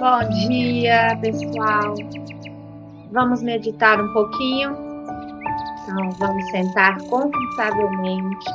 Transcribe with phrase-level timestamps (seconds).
[0.00, 1.92] Bom dia, pessoal.
[3.10, 4.70] Vamos meditar um pouquinho.
[5.82, 8.46] Então, vamos sentar confortavelmente,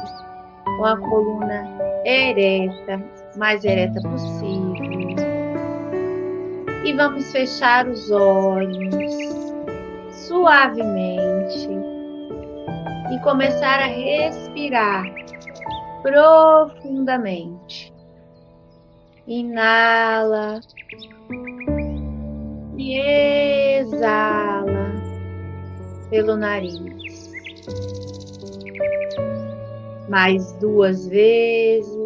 [0.78, 1.68] com a coluna
[2.06, 3.04] ereta,
[3.36, 4.74] mais ereta possível.
[6.86, 9.14] E vamos fechar os olhos
[10.28, 11.68] suavemente
[13.14, 15.04] e começar a respirar
[16.02, 17.94] profundamente.
[19.28, 20.62] Inala
[22.92, 24.92] e exala
[26.10, 27.32] pelo nariz.
[30.10, 32.03] Mais duas vezes.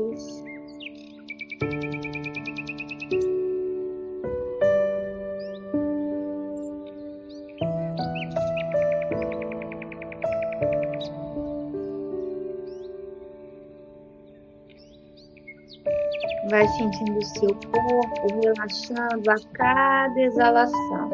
[16.58, 21.12] Vai sentindo o seu corpo relaxando a cada exalação.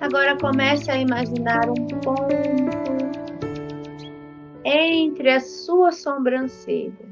[0.00, 2.34] Agora comece a imaginar um ponto
[4.64, 7.06] entre a sua sobrancelha.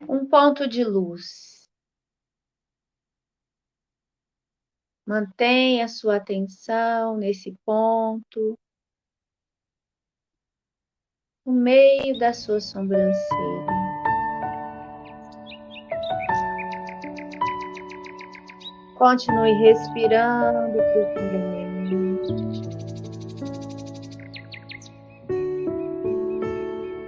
[0.00, 1.70] Um ponto de luz.
[5.06, 8.58] Mantenha sua atenção nesse ponto
[11.46, 13.66] no meio da sua sobrancelha.
[18.96, 22.66] Continue respirando profundamente.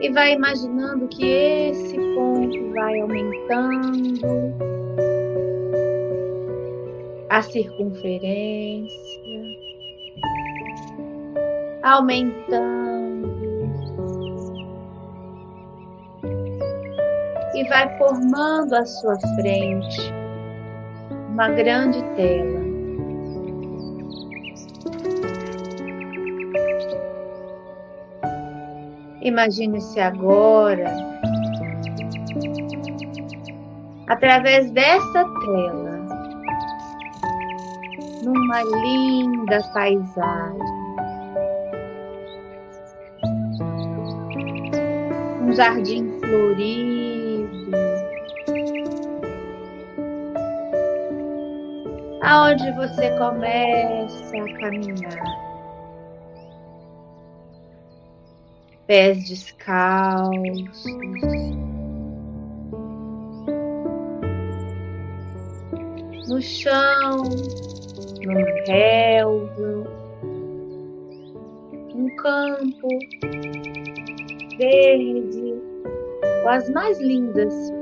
[0.01, 4.21] E vai imaginando que esse ponto vai aumentando
[7.31, 8.89] a circunferência,
[11.83, 12.98] aumentando
[17.59, 20.13] e vai formando à sua frente
[21.31, 22.69] uma grande tela.
[29.23, 30.87] Imagine-se agora,
[34.07, 35.99] através dessa tela,
[38.23, 40.79] numa linda paisagem.
[45.43, 46.98] Um jardim florido
[52.29, 55.19] aonde você começa a caminhar.
[58.87, 60.85] Pés descalços.
[66.29, 67.23] No chão,
[68.27, 69.91] no relva,
[71.95, 72.89] um campo
[74.59, 75.55] verde
[76.43, 77.78] com as mais lindas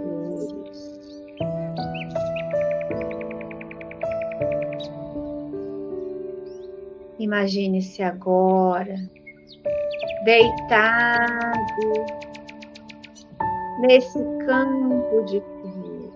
[7.36, 8.96] Imagine-se agora
[10.24, 11.92] deitado
[13.78, 16.12] nesse campo de flor.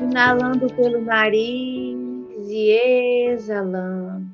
[0.00, 4.26] Inalando pelo nariz e exalando.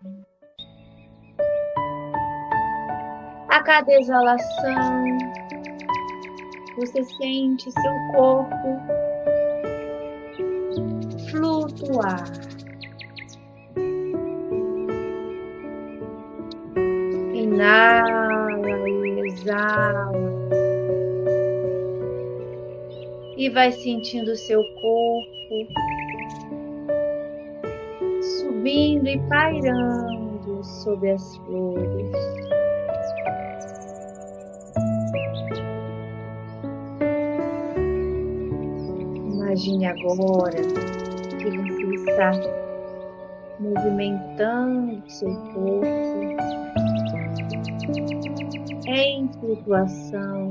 [3.51, 5.05] A cada exalação,
[6.79, 9.08] você sente seu corpo
[11.31, 12.25] flutuar.
[17.35, 20.13] Inala e exala.
[23.37, 25.29] E vai sentindo seu corpo
[28.21, 32.13] subindo e pairando sobre as flores.
[39.15, 40.98] Imagine agora
[41.39, 42.33] que você está
[43.61, 45.87] movimentando seu corpo
[48.87, 50.49] em flutuação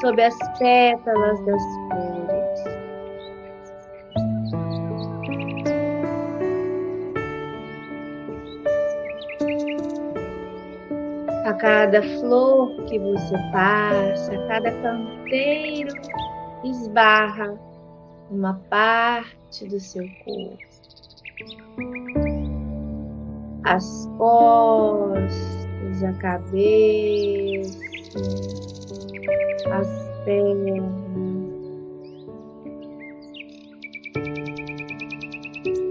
[0.00, 2.78] sob as pétalas das flores.
[11.44, 15.92] A cada flor que você passa, a cada canteiro
[16.64, 17.58] esbarra
[18.30, 20.58] uma parte do seu corpo.
[23.64, 27.78] As costas, a cabeça,
[29.70, 29.88] as
[30.24, 31.08] pernas.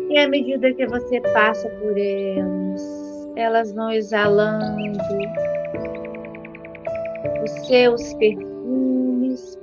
[0.09, 2.81] E à medida que você passa por elas,
[3.35, 4.97] elas vão exalando
[7.43, 8.46] os seus perfumes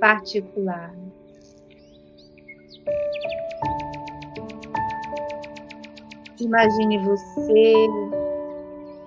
[0.05, 0.95] particulares.
[6.39, 7.87] Imagine você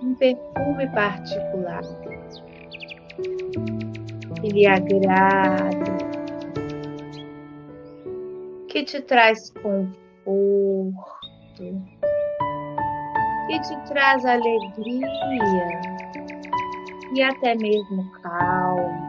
[0.03, 1.83] um perfume particular
[4.41, 5.69] que lhe agrada,
[8.67, 9.93] que te traz conforto,
[13.47, 15.07] que te traz alegria
[17.15, 19.08] e até mesmo calma.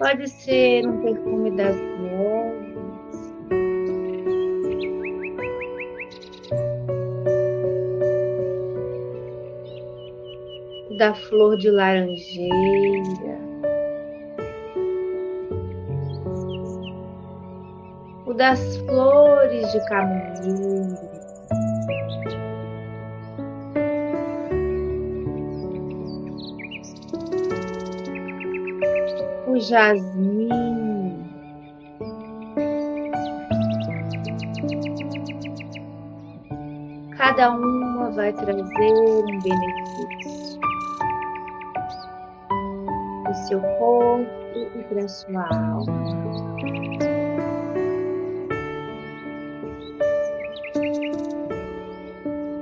[0.00, 2.70] Pode ser um perfume das nuvens
[10.96, 13.38] da flor de laranjeira,
[18.24, 20.89] o das flores de camomila,
[29.60, 31.24] jasmim,
[37.16, 40.60] cada uma vai trazer um benefício.
[43.50, 46.04] seu corpo e para sua alma.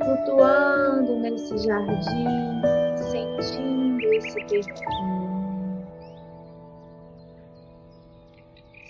[0.02, 2.62] Flutuando nesse jardim,
[3.10, 5.37] sentindo esse perfume.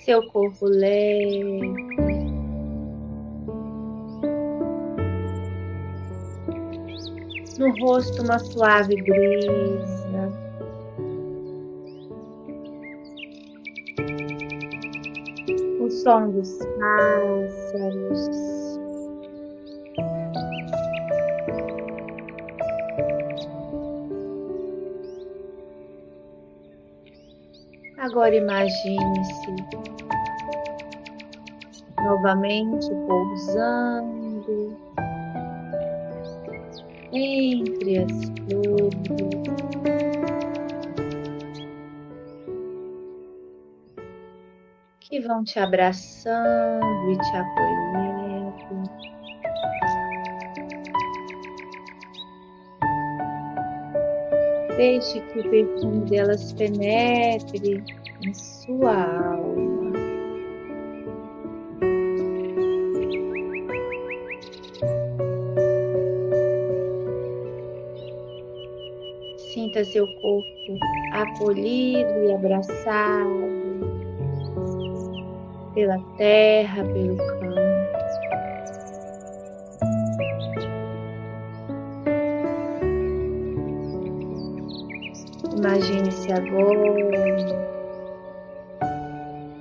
[0.08, 1.75] Seu corpo leve.
[7.58, 10.32] No rosto, uma suave brisa.
[16.02, 18.31] som dos pássaros.
[27.99, 29.88] Agora imagine-se
[32.08, 34.76] novamente pousando
[37.12, 39.69] entre as flores.
[45.00, 48.90] que vão te abraçando e te acolhendo.
[54.76, 57.82] Deixe que o perfume delas penetre
[58.22, 59.27] em sua alma.
[69.93, 70.79] Seu corpo
[71.12, 73.49] acolhido e abraçado
[75.75, 77.49] pela terra, pelo campo.
[85.56, 87.69] Imagine-se agora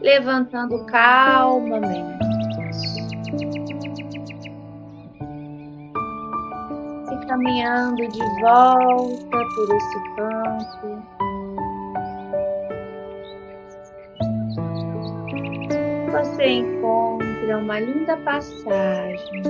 [0.01, 2.17] levantando calmamente.
[7.11, 9.26] E caminhando de volta
[9.57, 11.17] por esse campo.
[16.11, 19.41] você encontra uma linda passagem,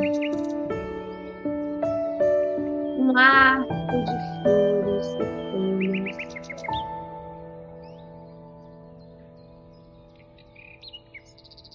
[2.98, 3.68] um arco
[4.06, 6.18] de flores e folhas.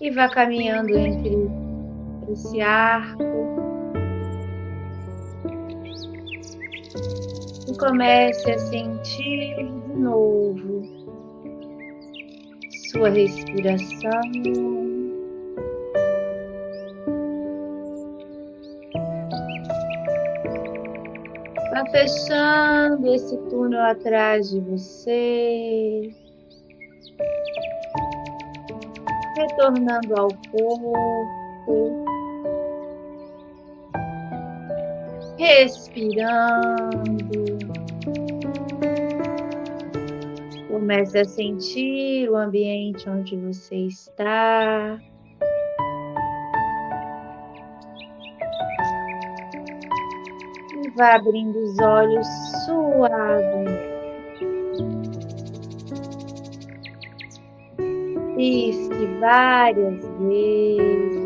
[0.00, 1.50] E vá caminhando entre
[2.30, 3.31] esse arco
[7.82, 10.82] comece a sentir de novo
[12.92, 14.20] sua respiração.
[21.72, 26.08] Vá fechando esse túnel atrás de você.
[29.36, 32.12] Retornando ao corpo.
[35.42, 37.02] Respirando.
[40.68, 45.00] Comece a sentir o ambiente onde você está.
[50.96, 52.26] Vá abrindo os olhos
[52.64, 53.64] suave.
[58.37, 61.21] Pisque várias vezes.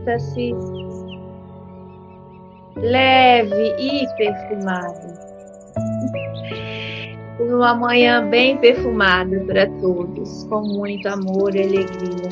[0.00, 0.54] Sinta-se
[2.76, 5.20] leve e perfumado.
[7.38, 12.30] Uma manhã bem perfumada para todos, com muito amor e alegria.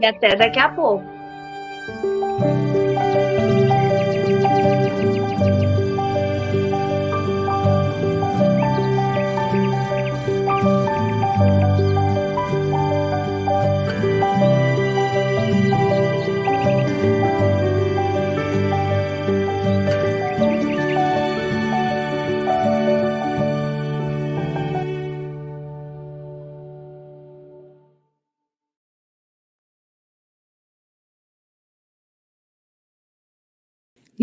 [0.00, 1.11] E até daqui a pouco.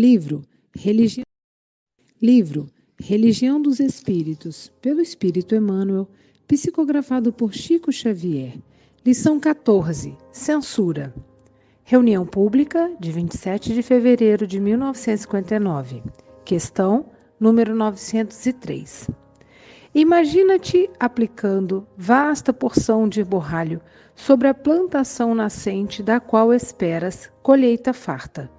[0.02, 0.40] Livro
[0.74, 1.26] Religião
[2.22, 6.08] Livro Religião dos Espíritos, pelo Espírito Emmanuel,
[6.48, 8.54] psicografado por Chico Xavier.
[9.04, 11.14] Lição 14: Censura.
[11.84, 16.02] Reunião pública de 27 de fevereiro de 1959.
[16.46, 17.04] Questão
[17.38, 19.10] número 903.
[19.94, 23.82] Imagina-te aplicando vasta porção de borralho
[24.16, 28.50] sobre a plantação nascente da qual esperas colheita farta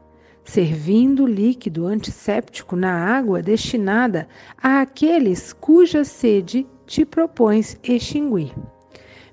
[0.43, 4.27] servindo líquido antisséptico na água destinada
[4.61, 8.53] a aqueles cuja sede te propões extinguir,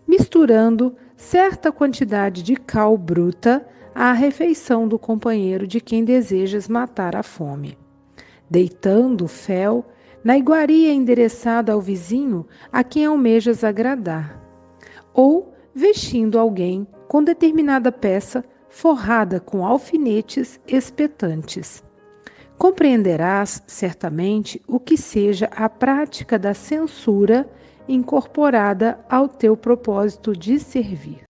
[0.07, 7.23] misturando certa quantidade de cal bruta à refeição do companheiro de quem desejas matar a
[7.23, 7.77] fome,
[8.49, 9.85] deitando fel
[10.23, 14.41] na iguaria endereçada ao vizinho a quem almejas agradar,
[15.12, 18.45] ou vestindo alguém com determinada peça
[18.78, 21.82] forrada com alfinetes espetantes.
[22.56, 27.50] Compreenderás certamente o que seja a prática da censura
[27.88, 31.25] incorporada ao teu propósito de servir.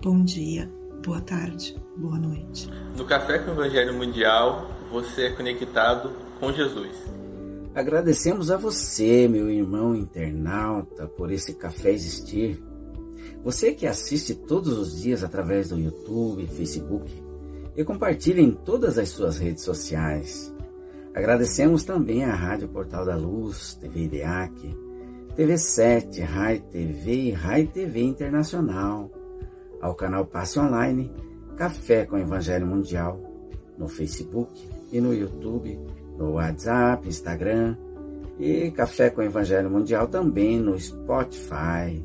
[0.00, 0.70] Bom dia,
[1.04, 2.70] boa tarde, boa noite.
[2.96, 7.19] No Café com o Evangelho Mundial, você é conectado com Jesus.
[7.72, 12.60] Agradecemos a você, meu irmão internauta, por esse café existir.
[13.44, 17.10] Você que assiste todos os dias através do YouTube, Facebook
[17.76, 20.52] e compartilha em todas as suas redes sociais.
[21.14, 24.76] Agradecemos também à Rádio Portal da Luz, TV IDEAC,
[25.36, 29.08] TV7, Rai TV e Rai TV Internacional,
[29.80, 31.08] ao canal Passe Online,
[31.56, 33.20] Café com Evangelho Mundial,
[33.78, 35.78] no Facebook e no YouTube
[36.20, 37.76] no WhatsApp, Instagram
[38.38, 42.04] e Café com Evangelho Mundial também no Spotify.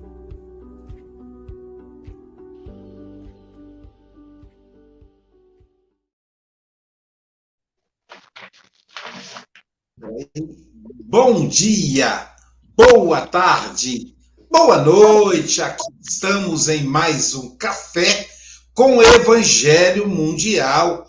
[11.03, 12.29] Bom dia,
[12.75, 14.15] boa tarde,
[14.50, 15.62] boa noite.
[15.62, 18.27] Aqui estamos em mais um café
[18.74, 21.05] com Evangelho Mundial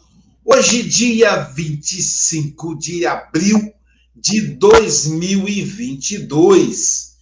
[0.49, 3.75] Hoje, dia 25 de abril
[4.15, 7.17] de 2022,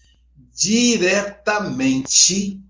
[0.54, 2.60] diretamente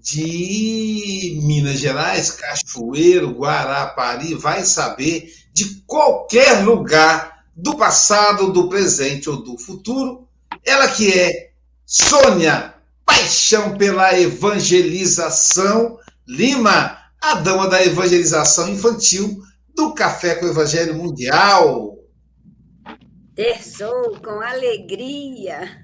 [0.00, 9.42] de Minas Gerais, Cachoeiro, Guarapari, vai saber de qualquer lugar do passado, do presente ou
[9.42, 10.28] do futuro.
[10.64, 11.50] Ela que é
[11.84, 12.72] Sônia,
[13.04, 19.42] paixão pela evangelização, Lima, a dama da evangelização infantil,
[19.74, 21.98] do Café com o Evangelho Mundial.
[23.34, 25.82] Terçou com alegria.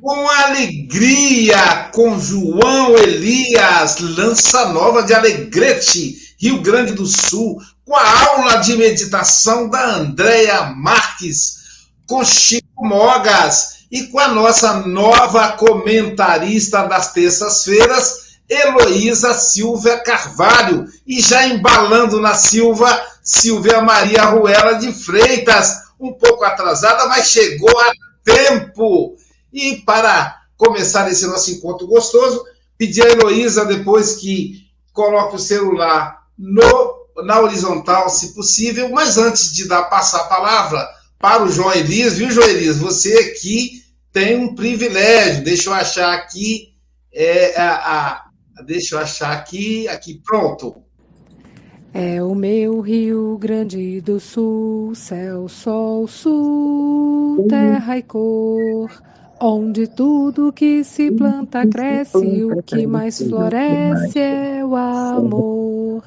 [0.00, 8.28] Com alegria, com João Elias, Lança Nova de Alegrete, Rio Grande do Sul, com a
[8.28, 11.56] aula de meditação da Andréia Marques,
[12.06, 20.86] com Chico Mogas e com a nossa nova comentarista das terças-feiras, Heloísa Silvia Carvalho.
[21.06, 25.88] E já embalando na Silva, Silvia Maria Ruela de Freitas.
[26.00, 27.92] Um pouco atrasada, mas chegou a
[28.24, 29.16] tempo.
[29.52, 32.44] E para começar esse nosso encontro gostoso,
[32.76, 39.52] pedir a Heloísa, depois que coloque o celular no, na horizontal, se possível, mas antes
[39.52, 40.88] de dar passar a palavra
[41.18, 42.78] para o João Elias, viu, João Elias?
[42.78, 46.74] Você aqui tem um privilégio, deixa eu achar aqui
[47.12, 48.27] é, a, a
[48.64, 50.82] Deixa eu achar aqui, aqui, pronto.
[51.92, 58.90] É o meu Rio Grande do Sul, céu, sol, sul, terra e cor,
[59.40, 66.04] onde tudo que se planta cresce, o que mais floresce é o amor.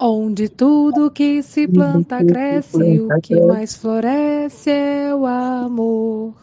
[0.00, 6.34] Onde tudo que se planta cresce, o que mais floresce é o amor.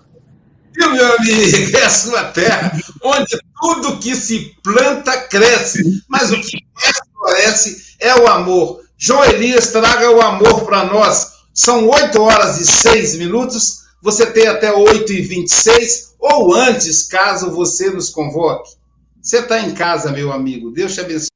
[0.77, 2.71] Meu amigo, é a sua terra,
[3.01, 8.85] onde tudo que se planta cresce, mas o que mais floresce é o amor.
[8.95, 11.33] João Elias, traga o amor para nós.
[11.51, 17.49] São 8 horas e 6 minutos, você tem até 8 e 26 ou antes, caso
[17.51, 18.75] você nos convoque.
[19.19, 20.69] Você está em casa, meu amigo.
[20.71, 21.29] Deus te abençoe.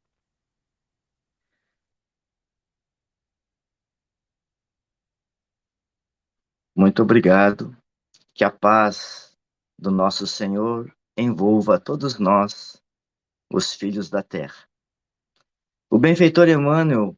[6.75, 7.75] Muito obrigado.
[8.36, 9.31] Que a paz
[9.79, 12.81] do nosso Senhor envolva todos nós,
[13.51, 14.67] os filhos da terra.
[15.89, 17.17] O benfeitor Emmanuel,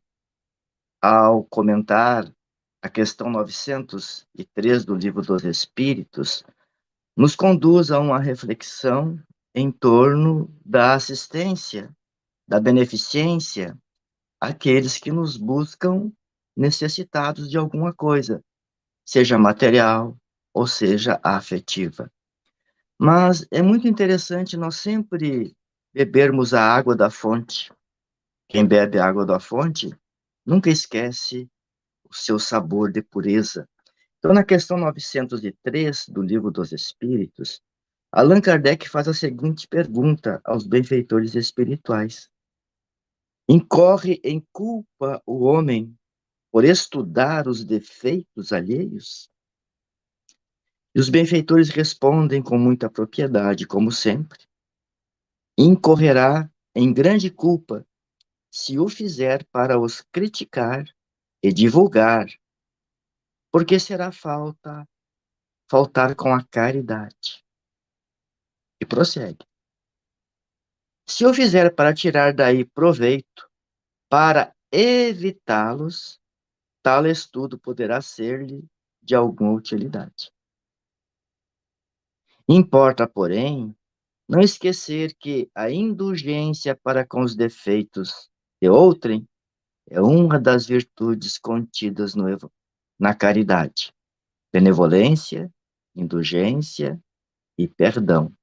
[1.01, 2.33] ao comentar
[2.81, 6.43] a questão 903 do Livro dos Espíritos,
[7.15, 9.21] nos conduz a uma reflexão
[9.53, 11.93] em torno da assistência,
[12.47, 13.77] da beneficência
[14.39, 16.11] àqueles que nos buscam
[16.55, 18.43] necessitados de alguma coisa,
[19.05, 20.17] seja material
[20.53, 22.11] ou seja afetiva.
[23.03, 25.57] Mas é muito interessante nós sempre
[25.91, 27.73] bebermos a água da fonte.
[28.47, 29.89] Quem bebe a água da fonte
[30.45, 31.49] nunca esquece
[32.07, 33.67] o seu sabor de pureza.
[34.19, 37.59] Então, na questão 903 do Livro dos Espíritos,
[38.11, 42.29] Allan Kardec faz a seguinte pergunta aos benfeitores espirituais:
[43.49, 45.97] Incorre em culpa o homem
[46.51, 49.30] por estudar os defeitos alheios?
[50.93, 54.45] E os benfeitores respondem com muita propriedade, como sempre:
[55.57, 57.85] incorrerá em grande culpa
[58.51, 60.85] se o fizer para os criticar
[61.41, 62.27] e divulgar,
[63.51, 64.87] porque será falta
[65.69, 67.41] faltar com a caridade.
[68.81, 69.45] E prossegue.
[71.07, 73.49] Se o fizer para tirar daí proveito,
[74.09, 76.19] para evitá-los,
[76.83, 78.65] tal estudo poderá ser-lhe
[79.01, 80.31] de alguma utilidade.
[82.53, 83.73] Importa, porém,
[84.27, 88.29] não esquecer que a indulgência para com os defeitos
[88.61, 89.25] de outrem
[89.89, 92.25] é uma das virtudes contidas no,
[92.99, 93.93] na caridade.
[94.51, 95.49] Benevolência,
[95.95, 97.01] indulgência
[97.57, 98.35] e perdão.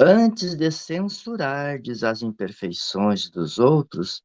[0.00, 4.22] Antes de censurardes as imperfeições dos outros,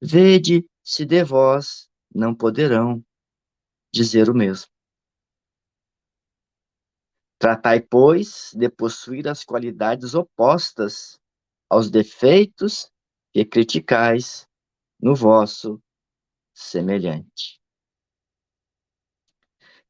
[0.00, 3.04] vede se de vós não poderão
[3.92, 4.77] dizer o mesmo.
[7.38, 11.20] Tratai, pois, de possuir as qualidades opostas
[11.70, 12.90] aos defeitos
[13.32, 14.48] que criticais
[15.00, 15.80] no vosso
[16.52, 17.60] semelhante.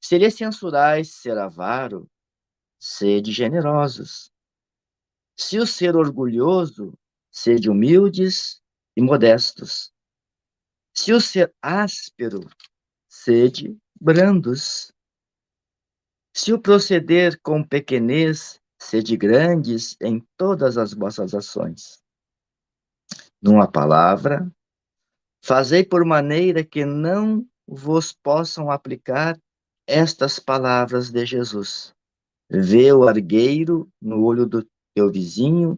[0.00, 2.08] Se lhe censurais ser avaro,
[2.78, 4.30] sede generosos.
[5.36, 6.92] Se o ser orgulhoso,
[7.30, 8.60] sede humildes
[8.96, 9.92] e modestos.
[10.94, 12.40] Se o ser áspero,
[13.08, 14.92] sede brandos.
[16.38, 22.00] Se o proceder com pequenez, sede grandes em todas as vossas ações.
[23.42, 24.48] Numa palavra,
[25.44, 29.36] fazei por maneira que não vos possam aplicar
[29.84, 31.92] estas palavras de Jesus.
[32.48, 35.76] Vê o argueiro no olho do teu vizinho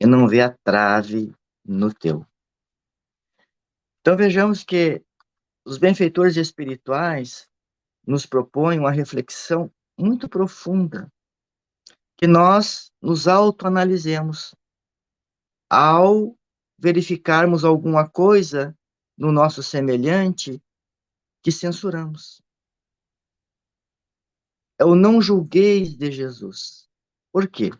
[0.00, 2.24] e não vê a trave no teu.
[4.00, 5.02] Então vejamos que
[5.64, 7.48] os benfeitores espirituais
[8.06, 11.10] nos propõem uma reflexão muito profunda,
[12.16, 14.54] que nós nos autoanalisemos
[15.68, 16.36] ao
[16.78, 18.76] verificarmos alguma coisa
[19.16, 20.62] no nosso semelhante
[21.42, 22.42] que censuramos.
[24.78, 26.88] É o não julgueis de Jesus.
[27.32, 27.70] Por quê?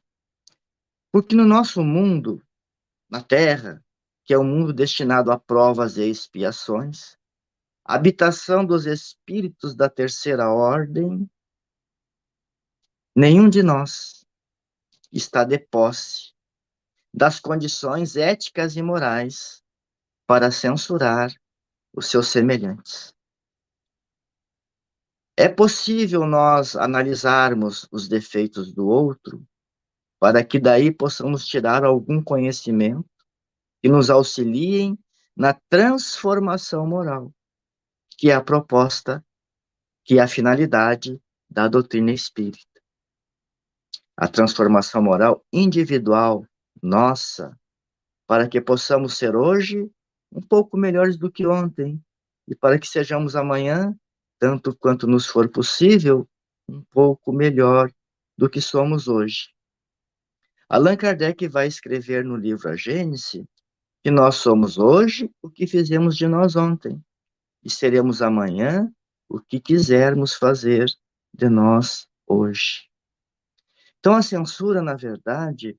[1.12, 2.42] Porque no nosso mundo,
[3.09, 3.85] na Terra,
[4.24, 7.16] que é um mundo destinado a provas e expiações,
[7.85, 11.31] a habitação dos espíritos da terceira ordem
[13.18, 14.26] Nenhum de nós
[15.11, 16.35] está de posse
[17.14, 19.64] das condições éticas e morais
[20.26, 21.33] para censurar
[21.94, 23.14] os seus semelhantes.
[25.35, 29.42] É possível nós analisarmos os defeitos do outro
[30.20, 33.09] para que daí possamos tirar algum conhecimento
[33.81, 34.98] que nos auxiliem
[35.35, 37.33] na transformação moral,
[38.18, 39.24] que é a proposta,
[40.05, 42.76] que é a finalidade da doutrina espírita
[44.16, 46.46] a transformação moral individual
[46.83, 47.59] nossa,
[48.26, 49.90] para que possamos ser hoje
[50.33, 52.02] um pouco melhores do que ontem
[52.48, 53.94] e para que sejamos amanhã,
[54.38, 56.29] tanto quanto nos for possível,
[56.68, 57.90] um pouco melhor
[58.37, 59.50] do que somos hoje.
[60.68, 63.48] Allan Kardec vai escrever no livro A Gênese
[64.02, 67.02] que nós somos hoje o que fizemos de nós ontem
[67.64, 68.92] e seremos amanhã
[69.29, 70.87] o que quisermos fazer
[71.33, 72.86] de nós hoje.
[74.07, 75.77] Então, a censura, na verdade,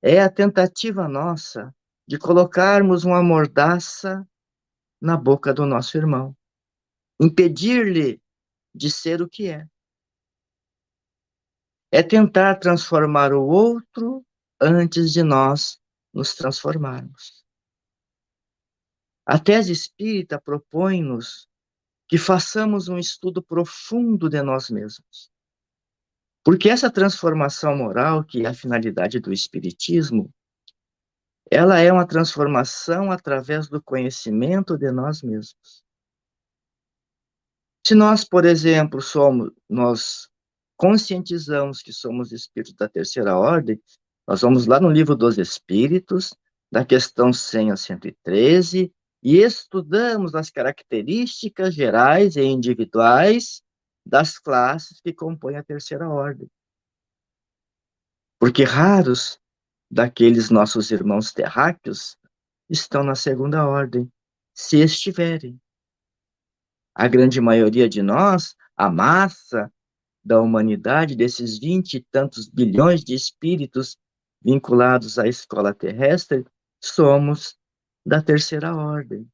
[0.00, 1.74] é a tentativa nossa
[2.06, 4.24] de colocarmos uma mordaça
[5.02, 6.36] na boca do nosso irmão,
[7.20, 8.22] impedir-lhe
[8.72, 9.66] de ser o que é.
[11.90, 14.24] É tentar transformar o outro
[14.60, 15.80] antes de nós
[16.12, 17.44] nos transformarmos.
[19.26, 21.48] A tese espírita propõe-nos
[22.06, 25.33] que façamos um estudo profundo de nós mesmos.
[26.44, 30.30] Porque essa transformação moral, que é a finalidade do espiritismo,
[31.50, 35.82] ela é uma transformação através do conhecimento de nós mesmos.
[37.86, 40.28] Se nós, por exemplo, somos, nós
[40.76, 43.80] conscientizamos que somos espíritos da terceira ordem,
[44.26, 46.34] nós vamos lá no livro dos Espíritos,
[46.70, 53.63] da questão 100 a 113, e estudamos as características gerais e individuais
[54.04, 56.50] das classes que compõem a terceira ordem.
[58.38, 59.40] Porque raros
[59.90, 62.18] daqueles nossos irmãos terráqueos
[62.68, 64.10] estão na segunda ordem,
[64.52, 65.60] se estiverem.
[66.94, 69.72] A grande maioria de nós, a massa
[70.24, 73.98] da humanidade, desses vinte e tantos bilhões de espíritos
[74.42, 76.44] vinculados à escola terrestre,
[76.82, 77.58] somos
[78.04, 79.30] da terceira ordem.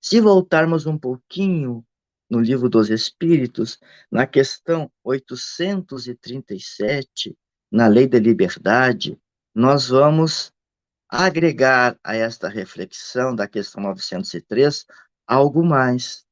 [0.00, 1.84] Se voltarmos um pouquinho
[2.32, 3.78] no livro dos Espíritos,
[4.10, 7.36] na questão 837,
[7.70, 9.20] na lei da liberdade,
[9.54, 10.50] nós vamos
[11.06, 14.86] agregar a esta reflexão da questão 903
[15.26, 16.24] algo mais.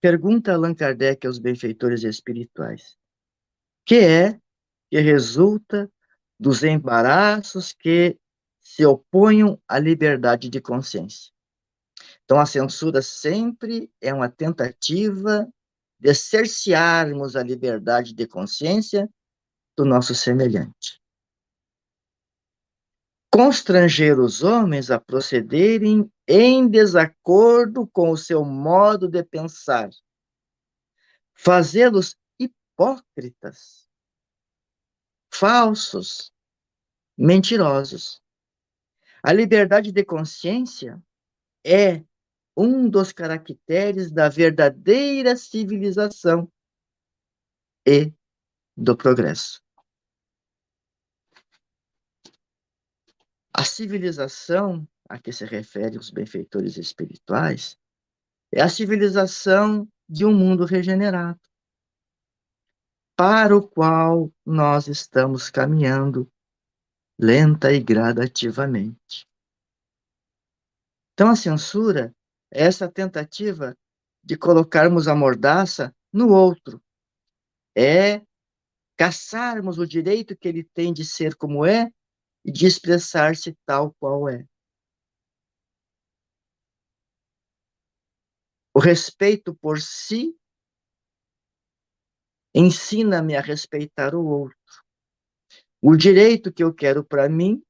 [0.00, 2.96] Pergunta Allan Kardec aos benfeitores espirituais:
[3.84, 4.40] que é
[4.90, 5.88] que resulta
[6.40, 8.18] dos embaraços que
[8.60, 11.35] se oponham à liberdade de consciência.
[12.26, 15.48] Então, a censura sempre é uma tentativa
[15.96, 19.08] de cercearmos a liberdade de consciência
[19.76, 21.00] do nosso semelhante.
[23.32, 29.88] Constranger os homens a procederem em desacordo com o seu modo de pensar,
[31.32, 33.88] fazê-los hipócritas,
[35.32, 36.32] falsos,
[37.16, 38.20] mentirosos.
[39.22, 41.00] A liberdade de consciência
[41.64, 42.02] é
[42.56, 46.50] um dos caracteres da verdadeira civilização
[47.86, 48.12] e
[48.76, 49.62] do progresso.
[53.52, 57.78] A civilização a que se refere os benfeitores espirituais
[58.52, 61.40] é a civilização de um mundo regenerado,
[63.16, 66.30] para o qual nós estamos caminhando
[67.18, 69.26] lenta e gradativamente.
[71.14, 72.14] Então, a censura
[72.50, 73.76] essa tentativa
[74.22, 76.82] de colocarmos a mordaça no outro.
[77.76, 78.22] É
[78.96, 81.90] caçarmos o direito que ele tem de ser como é
[82.44, 84.44] e de expressar-se tal qual é.
[88.74, 90.36] O respeito por si
[92.54, 94.56] ensina-me a respeitar o outro.
[95.82, 97.62] O direito que eu quero para mim,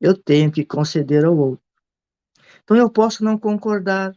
[0.00, 1.61] eu tenho que conceder ao outro.
[2.64, 4.16] Então eu posso não concordar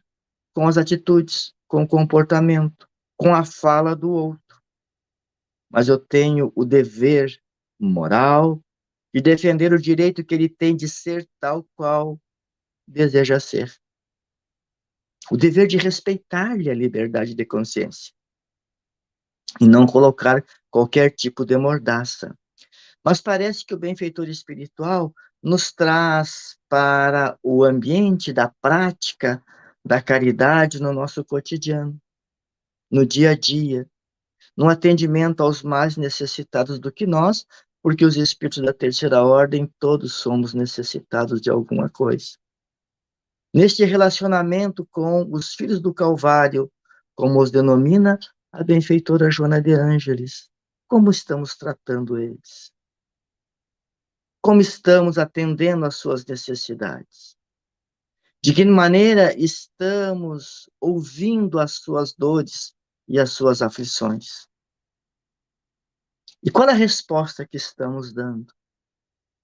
[0.53, 4.62] com as atitudes, com o comportamento, com a fala do outro.
[5.69, 7.41] Mas eu tenho o dever
[7.79, 8.62] moral
[9.13, 12.19] de defender o direito que ele tem de ser tal qual
[12.88, 13.73] deseja ser.
[15.31, 18.13] O dever de respeitar-lhe a liberdade de consciência.
[19.60, 22.38] E não colocar qualquer tipo de mordaça.
[23.03, 25.13] Mas parece que o benfeitor espiritual
[25.45, 29.43] nos traz para o ambiente da prática
[29.86, 32.01] da caridade no nosso cotidiano,
[32.89, 33.88] no dia a dia,
[34.58, 37.45] no atendimento aos mais necessitados do que nós,
[37.84, 42.39] porque os espíritos da terceira ordem todos somos necessitados de alguma coisa.
[43.53, 46.71] Neste relacionamento com os filhos do Calvário,
[47.13, 48.17] como os denomina
[48.51, 50.49] a benfeitora Joana de Ângeles,
[50.88, 52.74] como estamos tratando eles?
[54.45, 57.36] Como estamos atendendo às suas necessidades.
[58.43, 62.75] De que maneira estamos ouvindo as suas dores
[63.08, 64.47] e as suas aflições.
[66.43, 68.53] E qual a resposta que estamos dando?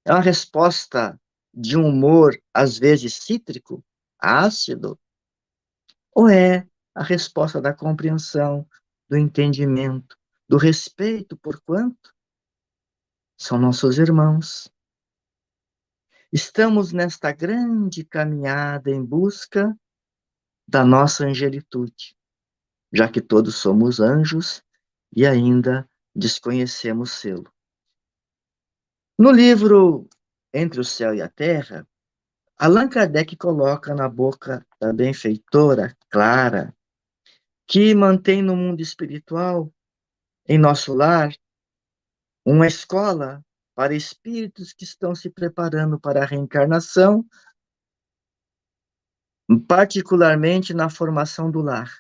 [0.06, 1.20] É uma resposta
[1.52, 3.84] de um humor, às vezes cítrico,
[4.20, 5.00] ácido?
[6.14, 8.70] Ou é a resposta da compreensão,
[9.10, 10.16] do entendimento,
[10.48, 12.14] do respeito, por quanto
[13.36, 14.72] são nossos irmãos,
[16.34, 19.78] Estamos nesta grande caminhada em busca
[20.66, 22.16] da nossa angelitude,
[22.90, 24.64] já que todos somos anjos
[25.14, 27.52] e ainda desconhecemos sê-lo.
[29.20, 30.08] No livro
[30.54, 31.86] Entre o Céu e a Terra,
[32.58, 36.74] Allan Kardec coloca na boca da benfeitora Clara
[37.68, 39.70] que mantém no mundo espiritual,
[40.48, 41.36] em nosso lar,
[42.46, 43.44] uma escola
[43.82, 47.26] para espíritos que estão se preparando para a reencarnação,
[49.68, 51.92] particularmente na formação do lar.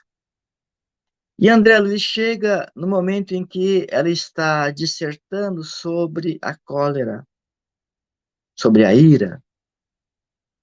[1.39, 7.27] E André Luiz chega no momento em que ela está dissertando sobre a cólera,
[8.55, 9.43] sobre a ira.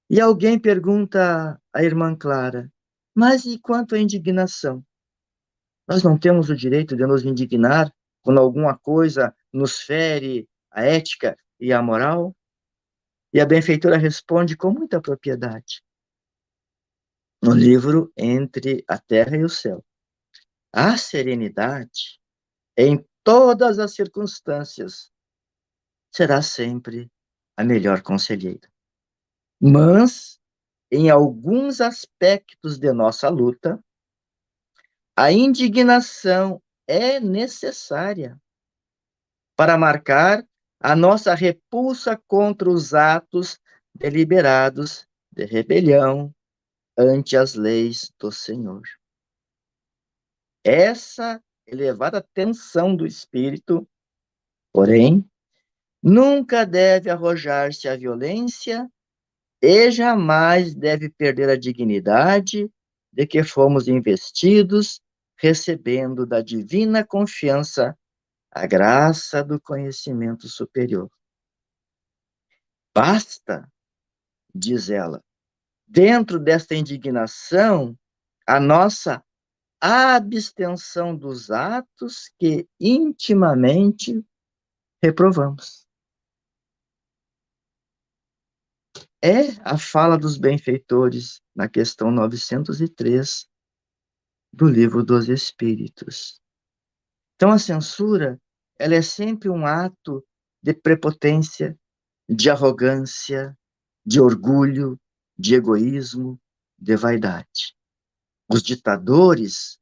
[0.08, 2.72] E alguém pergunta à irmã Clara:
[3.12, 4.86] Mas e quanto à indignação?
[5.88, 10.48] Nós não temos o direito de nos indignar quando alguma coisa nos fere
[10.78, 12.36] a ética e a moral?
[13.32, 15.82] E a benfeitora responde com muita propriedade.
[17.42, 19.84] No livro Entre a Terra e o Céu.
[20.72, 22.20] A serenidade,
[22.76, 25.10] em todas as circunstâncias,
[26.14, 27.10] será sempre
[27.56, 28.70] a melhor conselheira.
[29.60, 30.38] Mas,
[30.90, 33.82] em alguns aspectos de nossa luta,
[35.16, 38.40] a indignação é necessária
[39.56, 40.46] para marcar
[40.80, 43.58] a nossa repulsa contra os atos
[43.94, 46.32] deliberados de rebelião
[46.96, 48.82] ante as leis do Senhor.
[50.64, 53.88] Essa elevada tensão do espírito,
[54.72, 55.28] porém,
[56.02, 58.90] nunca deve arrojar-se à violência
[59.60, 62.70] e jamais deve perder a dignidade
[63.12, 65.00] de que fomos investidos,
[65.36, 67.96] recebendo da divina confiança
[68.58, 71.08] a graça do conhecimento superior.
[72.92, 73.70] Basta,
[74.52, 75.22] diz ela,
[75.86, 77.96] dentro desta indignação,
[78.44, 79.24] a nossa
[79.80, 84.26] abstenção dos atos que intimamente
[85.00, 85.86] reprovamos.
[89.22, 93.48] É a fala dos benfeitores na questão 903
[94.52, 96.40] do Livro dos Espíritos.
[97.36, 98.40] Então, a censura,
[98.78, 100.24] ela é sempre um ato
[100.62, 101.78] de prepotência,
[102.28, 103.56] de arrogância,
[104.04, 104.98] de orgulho,
[105.36, 106.40] de egoísmo,
[106.78, 107.76] de vaidade.
[108.50, 109.78] Os ditadores,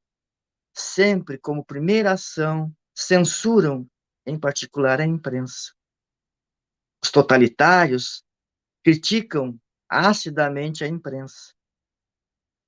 [0.75, 3.89] sempre como primeira ação, censuram,
[4.25, 5.73] em particular, a imprensa.
[7.03, 8.25] Os totalitários
[8.83, 11.55] criticam acidamente a imprensa,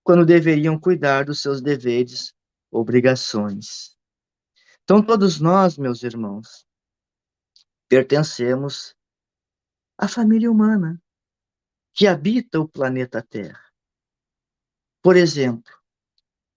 [0.05, 2.33] quando deveriam cuidar dos seus deveres,
[2.71, 3.98] obrigações.
[4.91, 6.67] Então, todos nós, meus irmãos,
[7.91, 8.97] pertencemos
[9.99, 10.99] à família humana
[11.93, 13.71] que habita o planeta Terra.
[15.03, 15.71] Por exemplo,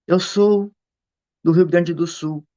[0.08, 0.74] eu sou
[1.44, 2.48] do Rio Grande do Sul.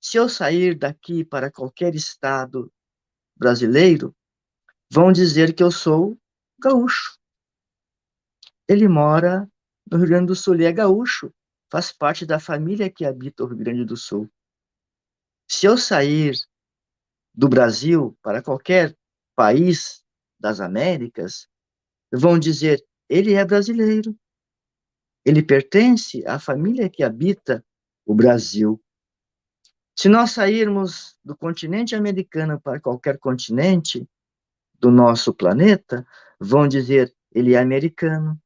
[0.00, 2.72] Se eu sair daqui para qualquer estado
[3.36, 4.12] brasileiro,
[4.90, 6.18] vão dizer que eu sou
[6.58, 7.16] gaúcho.
[8.66, 9.48] Ele mora
[9.88, 11.32] no Rio Grande do Sul, ele é gaúcho,
[11.70, 14.30] faz parte da família que habita o Rio Grande do Sul.
[15.48, 16.34] Se eu sair
[17.34, 18.96] do Brasil para qualquer
[19.34, 20.02] país
[20.38, 21.48] das Américas,
[22.12, 24.16] vão dizer: ele é brasileiro.
[25.24, 27.64] Ele pertence à família que habita
[28.04, 28.80] o Brasil.
[29.98, 34.08] Se nós sairmos do continente americano para qualquer continente
[34.74, 36.06] do nosso planeta,
[36.38, 38.40] vão dizer: ele é americano.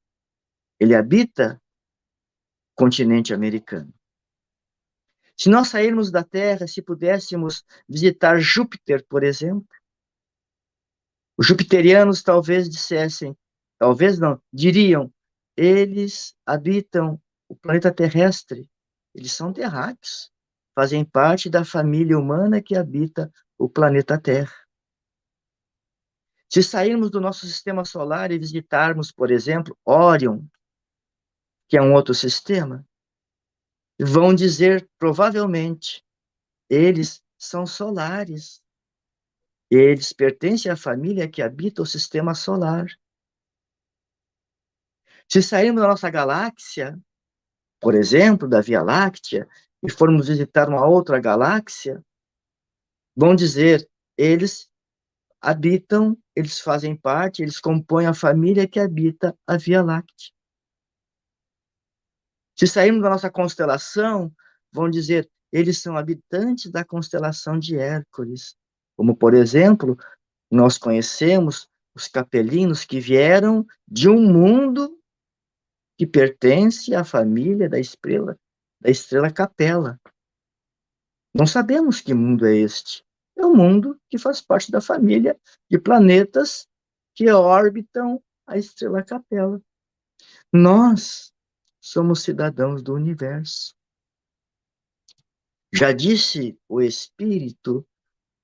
[0.79, 1.60] Ele habita
[2.81, 3.93] continente americano.
[5.37, 9.69] Se nós sairmos da Terra, se pudéssemos visitar Júpiter, por exemplo,
[11.37, 13.37] os jupiterianos talvez dissessem,
[13.79, 15.13] talvez não, diriam,
[15.55, 18.67] eles habitam o planeta terrestre,
[19.15, 20.33] eles são terráqueos,
[20.75, 24.57] fazem parte da família humana que habita o planeta Terra.
[26.49, 30.47] Se sairmos do nosso sistema solar e visitarmos, por exemplo, Órion,
[31.71, 32.85] que é um outro sistema,
[34.01, 36.05] vão dizer, provavelmente,
[36.69, 38.61] eles são solares.
[39.71, 42.87] Eles pertencem à família que habita o sistema solar.
[45.29, 47.01] Se sairmos da nossa galáxia,
[47.81, 49.49] por exemplo, da Via Láctea,
[49.81, 52.05] e formos visitar uma outra galáxia,
[53.17, 54.69] vão dizer, eles
[55.41, 60.40] habitam, eles fazem parte, eles compõem a família que habita a Via Láctea.
[62.61, 64.31] Se sairmos da nossa constelação,
[64.71, 68.55] vão dizer, eles são habitantes da constelação de Hércules.
[68.99, 69.97] Como, por exemplo,
[70.51, 74.95] nós conhecemos os capelinos que vieram de um mundo
[75.97, 78.39] que pertence à família da estrela,
[78.79, 79.99] da estrela Capela.
[81.33, 83.03] Não sabemos que mundo é este,
[83.39, 85.35] é o mundo que faz parte da família
[85.71, 86.69] de planetas
[87.15, 89.63] que orbitam a estrela Capela.
[90.53, 91.33] Nós
[91.81, 93.75] somos cidadãos do universo.
[95.73, 97.87] Já disse o Espírito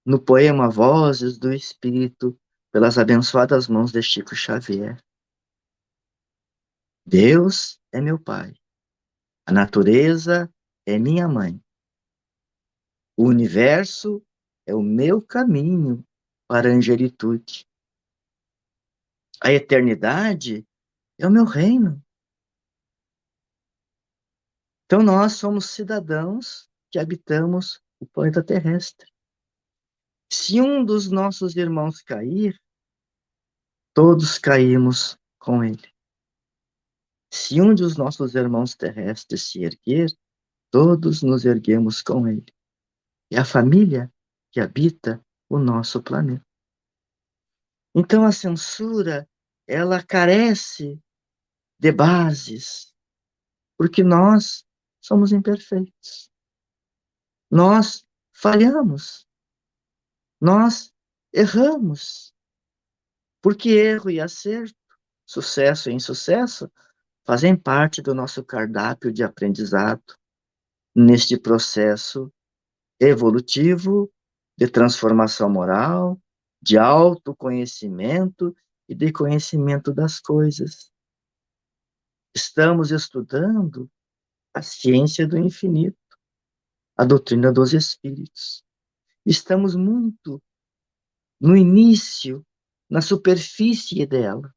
[0.05, 2.39] no poema Vozes do Espírito,
[2.73, 5.03] pelas abençoadas mãos de Chico Xavier.
[7.05, 8.55] Deus é meu Pai,
[9.47, 10.53] a natureza
[10.87, 11.61] é minha mãe,
[13.17, 14.23] o universo
[14.67, 16.07] é o meu caminho
[16.47, 17.67] para a angelitude.
[19.43, 20.67] A eternidade
[21.19, 22.03] é o meu reino.
[24.87, 29.11] Então nós somos cidadãos que habitamos o planeta terrestre.
[30.33, 32.61] Se um dos nossos irmãos cair,
[33.93, 35.93] todos caímos com ele.
[37.33, 40.09] Se um dos nossos irmãos terrestres se erguer,
[40.71, 42.55] todos nos erguemos com ele.
[43.31, 44.13] É a família
[44.53, 46.47] que habita o nosso planeta.
[47.95, 49.29] Então a censura,
[49.67, 51.03] ela carece
[51.79, 52.95] de bases,
[53.77, 54.66] porque nós
[55.07, 56.29] somos imperfeitos.
[57.49, 59.25] Nós falhamos.
[60.41, 60.93] Nós
[61.33, 62.35] erramos.
[63.41, 64.75] Porque erro e acerto,
[65.25, 66.69] sucesso e insucesso,
[67.25, 70.19] fazem parte do nosso cardápio de aprendizado
[70.93, 72.33] neste processo
[72.99, 74.13] evolutivo
[74.59, 76.21] de transformação moral,
[76.61, 78.57] de autoconhecimento
[78.89, 80.91] e de conhecimento das coisas.
[82.35, 83.89] Estamos estudando
[84.57, 85.99] a ciência do infinito,
[86.97, 88.65] a doutrina dos espíritos.
[89.27, 90.43] Estamos muito
[91.39, 92.43] no início,
[92.89, 94.51] na superfície dela.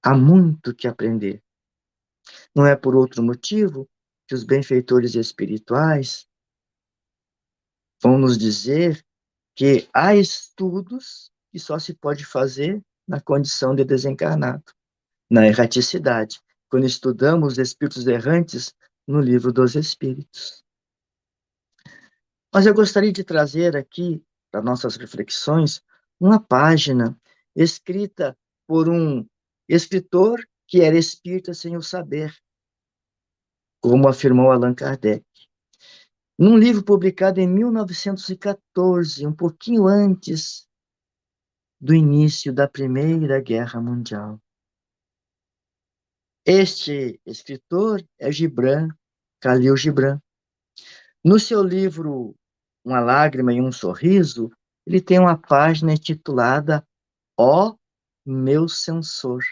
[0.00, 1.42] Há muito que aprender.
[2.54, 3.90] Não é por outro motivo
[4.28, 6.28] que os benfeitores espirituais
[8.00, 9.04] vão nos dizer
[9.56, 14.72] que há estudos que só se pode fazer na condição de desencarnado,
[15.28, 18.74] na erraticidade, quando estudamos os espíritos errantes
[19.06, 20.62] no livro dos espíritos.
[22.52, 25.82] Mas eu gostaria de trazer aqui, para nossas reflexões,
[26.18, 27.18] uma página
[27.54, 29.26] escrita por um
[29.68, 32.34] escritor que era espírita sem o saber,
[33.80, 35.24] como afirmou Allan Kardec.
[36.38, 40.68] Num livro publicado em 1914, um pouquinho antes
[41.80, 44.40] do início da Primeira Guerra Mundial.
[46.44, 48.88] Este escritor é Gibran,
[49.40, 50.20] Khalil Gibran.
[51.24, 52.34] No seu livro
[52.84, 54.50] Uma Lágrima e um Sorriso,
[54.86, 56.86] ele tem uma página intitulada
[57.36, 57.76] Ó
[58.24, 59.42] Meu Censor,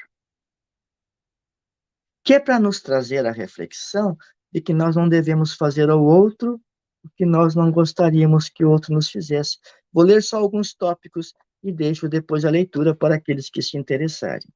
[2.24, 4.16] que é para nos trazer a reflexão
[4.50, 6.60] de que nós não devemos fazer ao outro
[7.04, 9.58] o que nós não gostaríamos que o outro nos fizesse.
[9.92, 14.48] Vou ler só alguns tópicos e deixo depois a leitura para aqueles que se interessarem.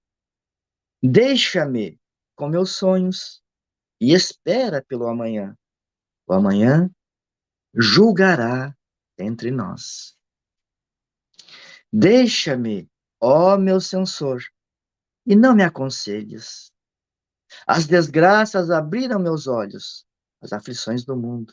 [1.03, 2.00] Deixa-me
[2.41, 3.43] com meus sonhos
[4.01, 5.55] e espera pelo amanhã.
[6.27, 6.91] O amanhã
[7.75, 8.75] julgará
[9.19, 10.17] entre nós.
[11.93, 14.43] Deixa-me, ó meu censor,
[15.27, 16.73] e não me aconselhes.
[17.67, 20.07] As desgraças abriram meus olhos,
[20.41, 21.53] as aflições do mundo.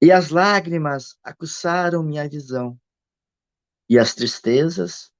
[0.00, 2.80] E as lágrimas acusaram minha visão,
[3.86, 5.12] e as tristezas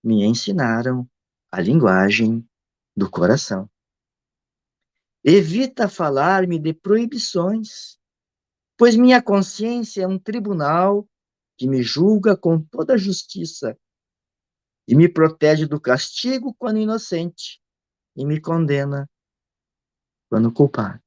[0.00, 1.10] me ensinaram
[1.50, 2.48] a linguagem
[2.96, 3.68] do coração.
[5.22, 7.98] Evita falar-me de proibições,
[8.76, 11.06] pois minha consciência é um tribunal
[11.58, 13.78] que me julga com toda justiça
[14.88, 17.60] e me protege do castigo quando inocente
[18.16, 19.08] e me condena
[20.30, 21.02] quando culpado.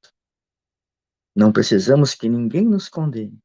[1.36, 3.39] Não precisamos que ninguém nos condene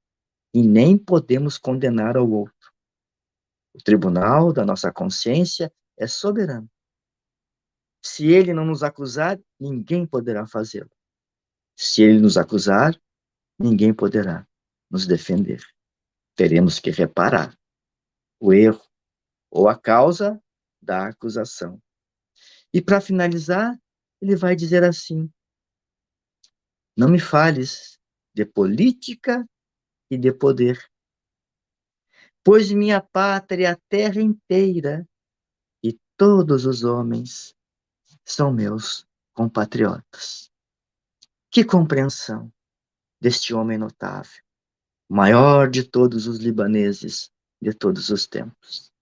[0.52, 2.72] e nem podemos condenar ao outro.
[3.74, 6.68] O tribunal da nossa consciência é soberano.
[8.08, 10.90] Se ele não nos acusar, ninguém poderá fazê-lo.
[11.76, 12.98] Se ele nos acusar,
[13.58, 14.48] ninguém poderá
[14.90, 15.62] nos defender.
[16.34, 17.54] Teremos que reparar
[18.40, 18.82] o erro
[19.50, 20.42] ou a causa
[20.80, 21.82] da acusação.
[22.72, 23.78] E para finalizar,
[24.22, 25.30] ele vai dizer assim:
[26.96, 28.00] Não me fales
[28.34, 29.46] de política
[30.10, 30.82] e de poder,
[32.42, 35.06] pois minha pátria é a terra inteira
[35.84, 37.57] e todos os homens
[38.28, 40.50] são meus compatriotas.
[41.50, 42.52] Que compreensão
[43.18, 44.42] deste homem notável,
[45.08, 48.92] maior de todos os libaneses de todos os tempos.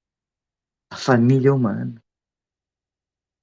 [0.91, 2.03] A família humana.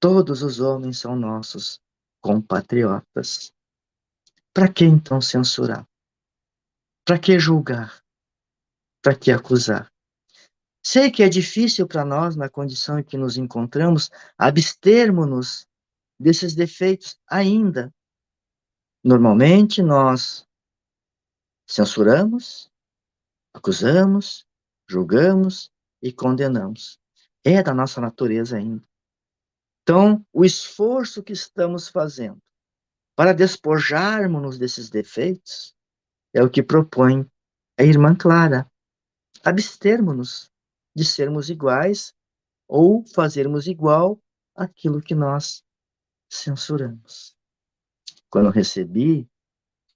[0.00, 1.80] Todos os homens são nossos
[2.20, 3.52] compatriotas.
[4.54, 5.86] Para que então censurar?
[7.04, 8.02] Para que julgar?
[9.02, 9.92] Para que acusar?
[10.82, 15.66] Sei que é difícil para nós, na condição em que nos encontramos, abstermos-nos
[16.18, 17.92] desses defeitos ainda.
[19.02, 20.48] Normalmente nós
[21.68, 22.70] censuramos,
[23.52, 24.46] acusamos,
[24.88, 25.70] julgamos
[26.02, 26.98] e condenamos.
[27.44, 28.82] É da nossa natureza ainda.
[29.82, 32.40] Então, o esforço que estamos fazendo
[33.14, 35.74] para despojarmos-nos desses defeitos
[36.32, 37.30] é o que propõe
[37.78, 38.70] a irmã Clara.
[39.44, 40.50] Abstermos-nos
[40.96, 42.14] de sermos iguais
[42.66, 44.18] ou fazermos igual
[44.54, 45.63] aquilo que nós
[46.36, 47.36] censuramos.
[48.28, 49.28] Quando recebi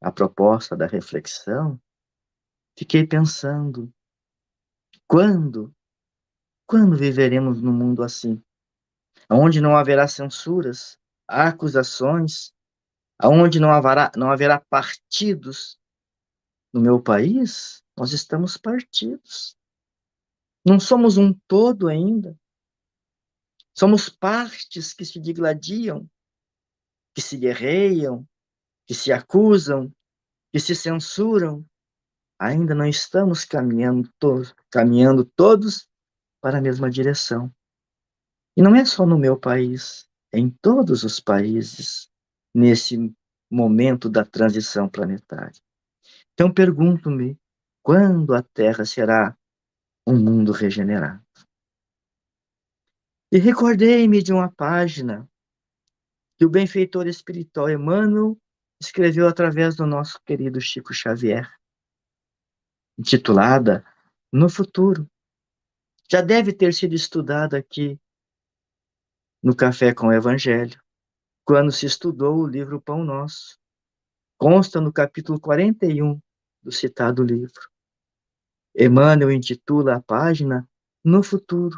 [0.01, 1.81] a proposta da reflexão,
[2.79, 3.93] fiquei pensando:
[5.07, 5.75] quando,
[6.67, 8.43] quando viveremos num mundo assim?
[9.31, 12.55] Onde não haverá censuras, acusações,
[13.19, 15.79] aonde não haverá, não haverá partidos.
[16.73, 19.57] No meu país, nós estamos partidos.
[20.65, 22.39] Não somos um todo ainda.
[23.75, 26.09] Somos partes que se digladiam,
[27.19, 28.25] que se guerreiam,
[28.87, 29.93] que se acusam,
[30.53, 31.67] que se censuram.
[32.39, 35.89] Ainda não estamos caminhando, to caminhando todos
[36.41, 37.53] para a mesma direção.
[38.57, 42.09] E não é só no meu país, é em todos os países,
[42.55, 43.13] nesse
[43.51, 45.61] momento da transição planetária.
[46.35, 47.37] Então pergunto-me,
[47.83, 49.37] quando a Terra será
[50.07, 51.27] um mundo regenerado?
[53.33, 55.28] E recordei-me de uma página
[56.39, 58.39] que o benfeitor espiritual Emmanuel
[58.81, 61.53] escreveu através do nosso querido Chico Xavier,
[62.97, 63.85] intitulada
[64.33, 65.11] No Futuro.
[66.09, 68.01] Já deve ter sido estudada aqui
[69.43, 70.81] no Café com o Evangelho,
[71.45, 73.59] quando se estudou o livro Pão Nosso.
[74.39, 76.21] Consta no capítulo 41
[76.63, 77.69] do citado livro.
[78.77, 80.69] Emmanuel intitula a página
[81.05, 81.77] No Futuro.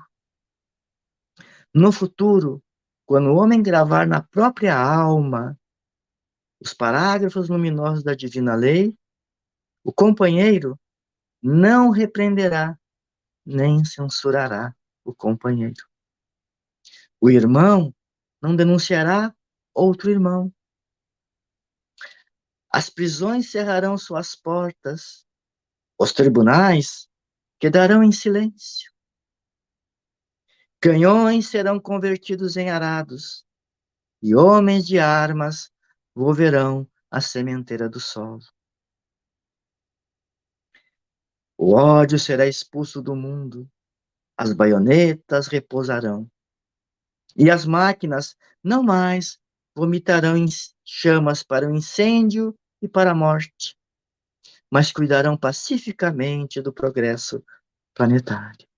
[1.72, 2.62] No futuro,
[3.10, 5.58] quando o homem gravar na própria alma
[6.60, 8.96] os parágrafos luminosos da divina lei,
[9.82, 10.78] o companheiro
[11.42, 12.78] não repreenderá
[13.44, 14.72] nem censurará
[15.04, 15.84] o companheiro.
[17.20, 17.92] O irmão
[18.40, 19.34] não denunciará
[19.74, 20.54] outro irmão.
[22.72, 25.26] As prisões cerrarão suas portas,
[25.98, 27.10] os tribunais
[27.58, 28.89] quedarão em silêncio.
[30.82, 33.44] Canhões serão convertidos em arados,
[34.22, 35.70] e homens de armas
[36.14, 38.40] volverão à sementeira do solo.
[41.58, 43.70] O ódio será expulso do mundo,
[44.38, 46.26] as baionetas repousarão,
[47.36, 49.38] e as máquinas não mais
[49.76, 50.46] vomitarão em
[50.82, 53.76] chamas para o incêndio e para a morte,
[54.70, 57.44] mas cuidarão pacificamente do progresso
[57.92, 58.69] planetário.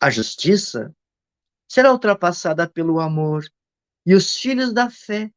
[0.00, 0.94] A justiça
[1.68, 3.44] será ultrapassada pelo amor,
[4.06, 5.32] e os filhos da fé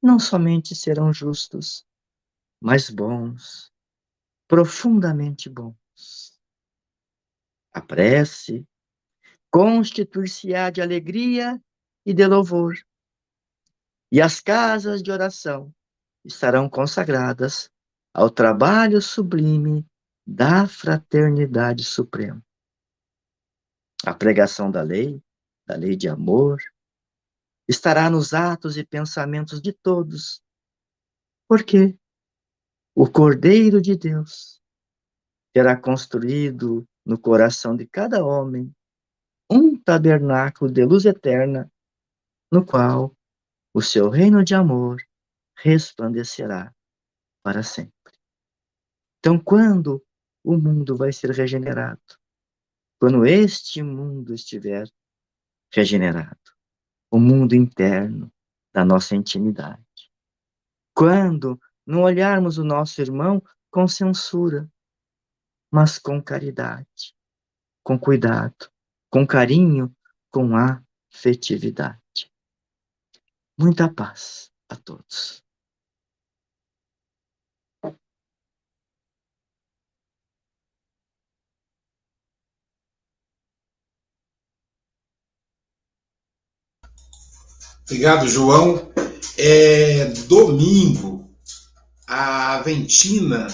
[0.00, 1.84] não somente serão justos,
[2.60, 3.72] mas bons,
[4.46, 6.40] profundamente bons.
[7.72, 8.64] A prece
[9.50, 11.60] constituir-se-á de alegria
[12.04, 12.76] e de louvor,
[14.12, 15.74] e as casas de oração
[16.24, 17.68] estarão consagradas
[18.14, 19.84] ao trabalho sublime
[20.24, 22.45] da fraternidade suprema
[24.06, 25.20] a pregação da lei,
[25.66, 26.62] da lei de amor,
[27.68, 30.40] estará nos atos e pensamentos de todos.
[31.48, 31.98] Porque
[32.94, 34.62] o Cordeiro de Deus
[35.52, 38.72] terá construído no coração de cada homem
[39.50, 41.68] um tabernáculo de luz eterna,
[42.50, 43.12] no qual
[43.74, 45.02] o seu reino de amor
[45.58, 46.72] resplandecerá
[47.42, 47.92] para sempre.
[49.18, 50.00] Então, quando
[50.44, 52.00] o mundo vai ser regenerado?
[52.98, 54.88] Quando este mundo estiver
[55.72, 56.38] regenerado,
[57.10, 58.32] o mundo interno
[58.72, 59.82] da nossa intimidade.
[60.94, 64.70] Quando não olharmos o nosso irmão com censura,
[65.70, 67.14] mas com caridade,
[67.82, 68.70] com cuidado,
[69.10, 69.94] com carinho,
[70.30, 72.00] com afetividade.
[73.58, 75.45] Muita paz a todos.
[87.86, 88.90] Obrigado, João.
[89.38, 91.30] É, domingo,
[92.06, 93.46] a Ventina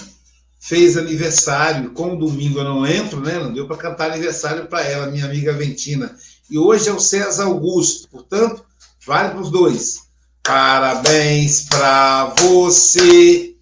[0.59, 1.91] fez aniversário.
[1.91, 3.37] Com o domingo eu não entro, né?
[3.37, 6.15] Não deu para cantar aniversário para ela, minha amiga Ventina.
[6.49, 8.63] E hoje é o César Augusto, portanto,
[9.05, 9.99] vale para os dois.
[10.41, 13.55] Parabéns para você.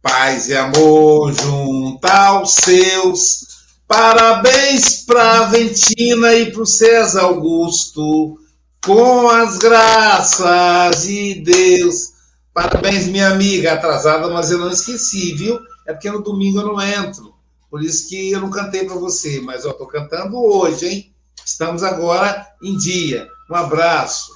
[0.00, 3.46] paz e amor junto aos seus.
[3.86, 8.38] Parabéns para Ventina e para o César Augusto,
[8.84, 12.12] com as graças de Deus.
[12.52, 15.58] Parabéns, minha amiga, atrasada, mas eu não esqueci, viu?
[15.86, 17.34] É porque no domingo eu não entro.
[17.70, 21.14] Por isso que eu não cantei para você, mas eu estou cantando hoje, hein?
[21.44, 23.28] Estamos agora em dia.
[23.50, 24.32] Um abraço.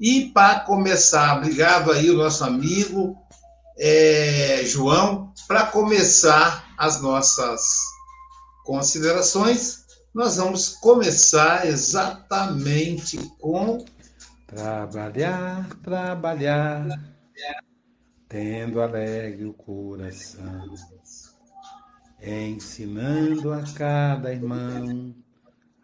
[0.00, 3.16] E para começar, obrigado aí o nosso amigo
[3.78, 7.60] é, João, para começar as nossas
[8.64, 9.79] considerações,
[10.12, 13.84] nós vamos começar exatamente com
[14.46, 16.86] trabalhar, trabalhar,
[18.28, 20.74] tendo alegre o coração,
[22.20, 25.14] ensinando a cada irmão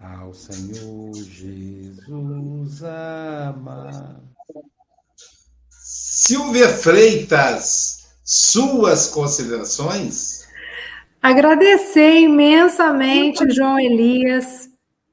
[0.00, 4.20] ao Senhor Jesus amar.
[5.70, 10.35] Silvia Freitas, suas considerações?
[11.22, 14.70] Agradecer imensamente, João Elias,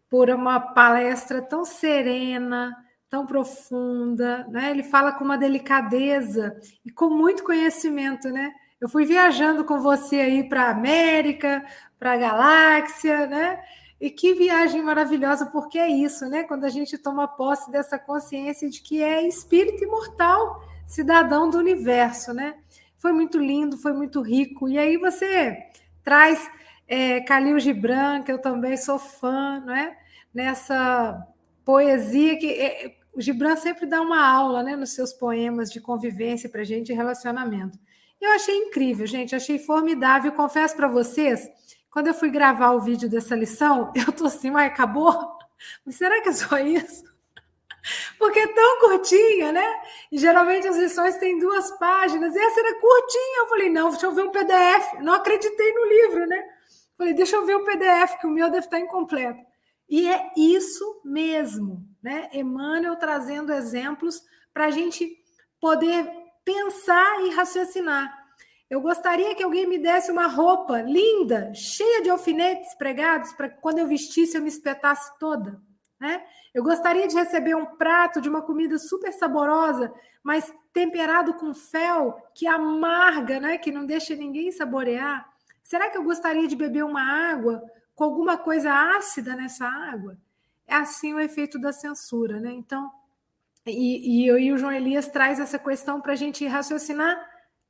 [0.09, 2.71] por uma palestra tão serena,
[3.09, 4.71] tão profunda, né?
[4.71, 8.51] Ele fala com uma delicadeza e com muito conhecimento, né?
[8.79, 11.65] Eu fui viajando com você aí para a América,
[11.97, 13.59] para a galáxia, né?
[13.99, 16.43] E que viagem maravilhosa, porque é isso, né?
[16.43, 22.33] Quando a gente toma posse dessa consciência de que é espírito imortal, cidadão do universo,
[22.33, 22.55] né?
[22.97, 24.67] Foi muito lindo, foi muito rico.
[24.67, 25.57] E aí você
[26.03, 26.49] traz
[26.87, 29.97] é, Khalil Gibran, que eu também sou fã, não é?
[30.33, 31.25] Nessa
[31.63, 36.49] poesia que é, o Gibran sempre dá uma aula, né, nos seus poemas de convivência
[36.49, 37.77] para gente, de relacionamento.
[38.19, 40.31] Eu achei incrível, gente, achei formidável.
[40.31, 41.49] Confesso para vocês
[41.91, 45.37] quando eu fui gravar o vídeo dessa lição, eu tô assim, mas acabou?
[45.85, 47.03] Mas será que é só isso?
[48.17, 49.81] Porque é tão curtinha, né?
[50.11, 52.35] E geralmente as lições têm duas páginas.
[52.35, 53.39] E essa era curtinha.
[53.39, 54.93] Eu falei, não, deixa eu ver um PDF.
[55.01, 56.43] Não acreditei no livro, né?
[56.97, 59.39] Falei, deixa eu ver o PDF, que o meu deve estar incompleto.
[59.89, 62.29] E é isso mesmo, né?
[62.33, 64.21] Emmanuel trazendo exemplos
[64.53, 65.11] para a gente
[65.59, 66.09] poder
[66.45, 68.23] pensar e raciocinar.
[68.69, 73.79] Eu gostaria que alguém me desse uma roupa linda, cheia de alfinetes pregados, para quando
[73.79, 75.61] eu vestisse eu me espetasse toda.
[75.99, 76.23] Né?
[76.53, 82.17] Eu gostaria de receber um prato de uma comida super saborosa, mas temperado com fel,
[82.35, 83.57] que amarga, né?
[83.57, 85.27] que não deixa ninguém saborear.
[85.61, 87.63] Será que eu gostaria de beber uma água
[87.95, 90.17] com alguma coisa ácida nessa água?
[90.67, 92.39] É assim o efeito da censura.
[92.39, 92.51] Né?
[92.51, 92.91] Então,
[93.65, 97.17] e, e, e o João Elias traz essa questão para a gente raciocinar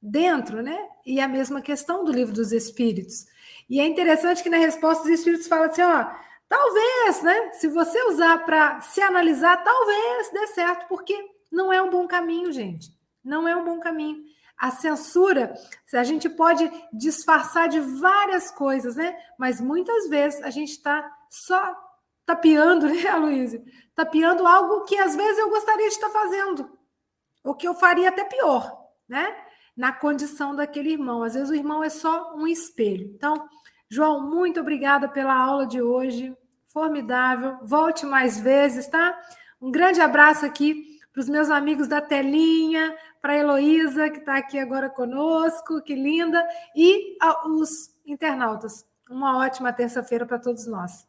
[0.02, 0.78] dentro, né?
[1.06, 3.26] E a mesma questão do livro dos Espíritos.
[3.70, 6.12] E é interessante que na resposta dos Espíritos fala assim, ó,
[6.54, 7.52] talvez, né?
[7.54, 11.18] Se você usar para se analisar, talvez dê certo, porque
[11.52, 12.92] não é um bom caminho, gente.
[13.24, 14.24] Não é um bom caminho.
[14.56, 15.52] A censura,
[15.92, 19.18] a gente pode disfarçar de várias coisas, né?
[19.36, 21.76] Mas muitas vezes a gente está só
[22.24, 23.64] tapeando, né, Aloysio?
[23.96, 26.78] Tapeando algo que às vezes eu gostaria de estar fazendo,
[27.44, 28.80] ou que eu faria até pior,
[29.10, 29.36] né?
[29.76, 31.24] na condição daquele irmão.
[31.24, 33.12] Às vezes o irmão é só um espelho.
[33.16, 33.50] Então,
[33.90, 36.32] João, muito obrigada pela aula de hoje.
[36.74, 37.60] Formidável.
[37.62, 39.16] Volte mais vezes, tá?
[39.62, 44.36] Um grande abraço aqui para os meus amigos da telinha, para a Heloísa, que está
[44.38, 46.44] aqui agora conosco, que linda,
[46.76, 47.16] e
[47.46, 48.84] os internautas.
[49.08, 51.08] Uma ótima terça-feira para todos nós.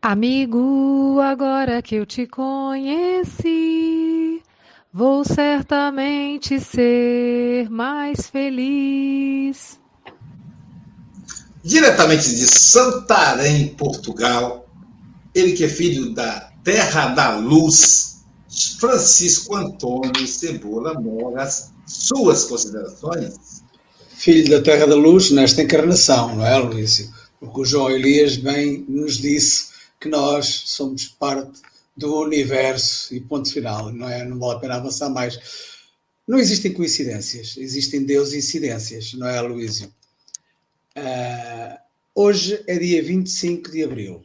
[0.00, 3.52] Amigo, agora que eu te conheci,
[4.90, 9.78] vou certamente ser mais feliz.
[11.66, 14.70] Diretamente de Santarém, Portugal,
[15.34, 18.18] ele que é filho da Terra da Luz,
[18.78, 23.64] Francisco Antônio Cebola Moras, suas considerações?
[24.14, 27.12] Filho da Terra da Luz nesta encarnação, não é, Luísio?
[27.40, 31.62] Porque o João Elias bem nos disse que nós somos parte
[31.96, 34.24] do universo e ponto final, não é?
[34.24, 35.36] Não vale a pena avançar mais.
[36.28, 39.92] Não existem coincidências, existem Deus incidências, não é, Luísio?
[40.96, 41.78] Uh,
[42.14, 44.24] hoje é dia 25 de abril.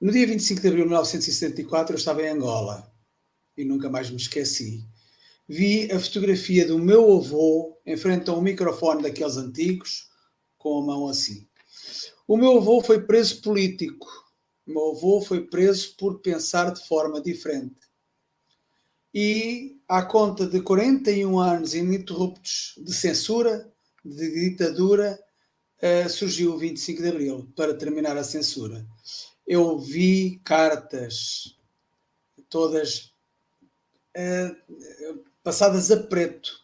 [0.00, 2.90] No dia 25 de abril de 1974 eu estava em Angola
[3.58, 4.82] e nunca mais me esqueci.
[5.46, 10.08] Vi a fotografia do meu avô em frente a um microfone daqueles antigos,
[10.56, 11.46] com a mão assim.
[12.26, 14.08] O meu avô foi preso político.
[14.66, 17.76] O meu avô foi preso por pensar de forma diferente.
[19.12, 23.70] E, à conta de 41 anos ininterruptos de censura,
[24.06, 25.18] de ditadura,
[25.82, 28.86] uh, surgiu o 25 de Abril para terminar a censura.
[29.46, 31.56] Eu vi cartas,
[32.48, 33.12] todas
[34.16, 36.60] uh, passadas a preto,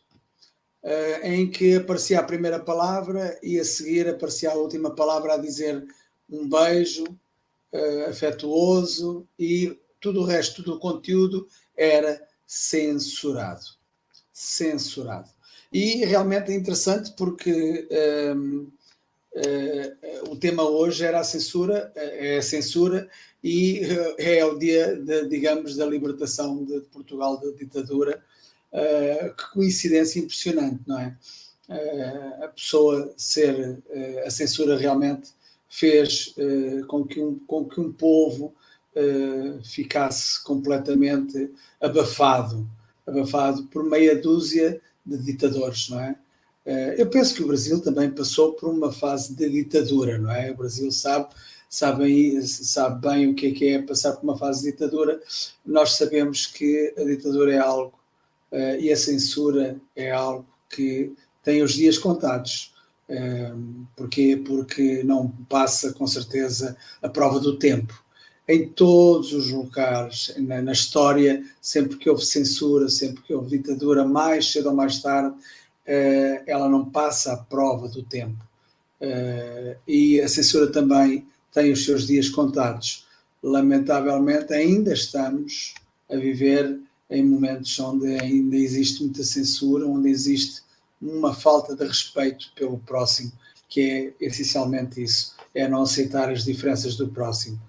[0.82, 5.38] uh, em que aparecia a primeira palavra e a seguir aparecia a última palavra a
[5.38, 5.84] dizer
[6.30, 7.04] um beijo
[8.06, 13.64] afetuoso e tudo o resto do conteúdo era censurado.
[14.30, 15.30] Censurado.
[15.72, 17.88] E realmente é interessante porque
[18.36, 18.68] um,
[19.34, 23.08] uh, o tema hoje era a censura, é a censura
[23.42, 23.80] e
[24.18, 28.22] é o dia, de, digamos, da libertação de Portugal da ditadura
[28.72, 31.14] Uh, que coincidência impressionante, não é?
[31.68, 35.30] Uh, a pessoa ser, uh, a censura realmente
[35.68, 36.34] fez
[36.88, 38.54] com, que um, com que um povo
[39.64, 41.50] ficasse completamente
[41.80, 42.68] abafado,
[43.06, 46.16] abafado por meia dúzia de ditadores, não é?
[46.96, 50.52] eu penso que o Brasil também passou por uma fase de ditadura, não é?
[50.52, 51.34] O Brasil sabe
[51.72, 55.18] sabe, sabe bem o que é, que é passar por uma fase de ditadura.
[55.64, 57.98] Nós sabemos que a ditadura é algo
[58.52, 62.74] uh, e a censura é algo que tem os dias contados.
[63.08, 64.36] Uh, porquê?
[64.36, 68.04] Porque não passa com certeza a prova do tempo.
[68.48, 74.04] Em todos os locais, na, na história, sempre que houve censura, sempre que houve ditadura,
[74.04, 78.44] mais cedo ou mais tarde, uh, ela não passa a prova do tempo.
[79.00, 83.06] Uh, e a censura também tem os seus dias contados.
[83.42, 85.74] Lamentavelmente, ainda estamos
[86.10, 86.80] a viver
[87.10, 90.62] em momentos onde ainda existe muita censura, onde existe
[91.00, 93.32] uma falta de respeito pelo próximo,
[93.68, 97.60] que é essencialmente isso, é não aceitar as diferenças do próximo.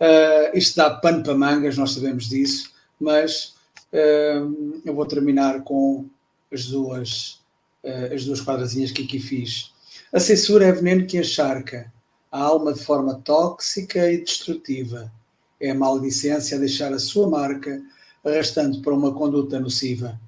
[0.00, 3.54] Uh, isto dá pano para mangas, nós sabemos disso, mas
[3.92, 6.06] uh, eu vou terminar com
[6.50, 7.40] as duas,
[7.84, 9.72] uh, as duas quadrazinhas que aqui fiz.
[10.10, 11.92] A censura é veneno que encharca
[12.32, 15.12] a alma de forma tóxica e destrutiva.
[15.60, 17.82] É a maldicência a deixar a sua marca
[18.24, 20.18] arrastando para uma conduta nociva.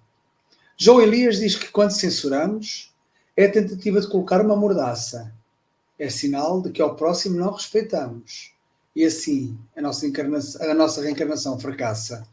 [0.77, 2.93] João Elias diz que quando censuramos,
[3.37, 5.33] é a tentativa de colocar uma mordaça.
[5.99, 8.53] É sinal de que ao próximo não respeitamos.
[8.95, 10.07] E assim a nossa,
[10.70, 12.26] a nossa reencarnação fracassa.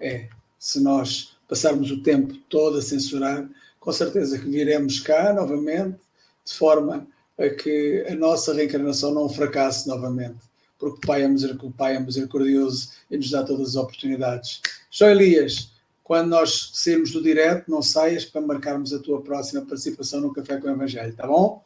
[0.00, 0.28] É,
[0.58, 5.98] se nós passarmos o tempo todo a censurar, com certeza que viremos cá novamente,
[6.44, 7.06] de forma
[7.38, 12.00] a que a nossa reencarnação não fracasse novamente porque o Pai é, o Pai é
[12.00, 14.60] misericordioso e nos dá todas as oportunidades.
[14.90, 15.70] João Elias,
[16.02, 20.56] quando nós sairmos do direto, não saias para marcarmos a tua próxima participação no Café
[20.56, 21.62] com o Evangelho, tá bom?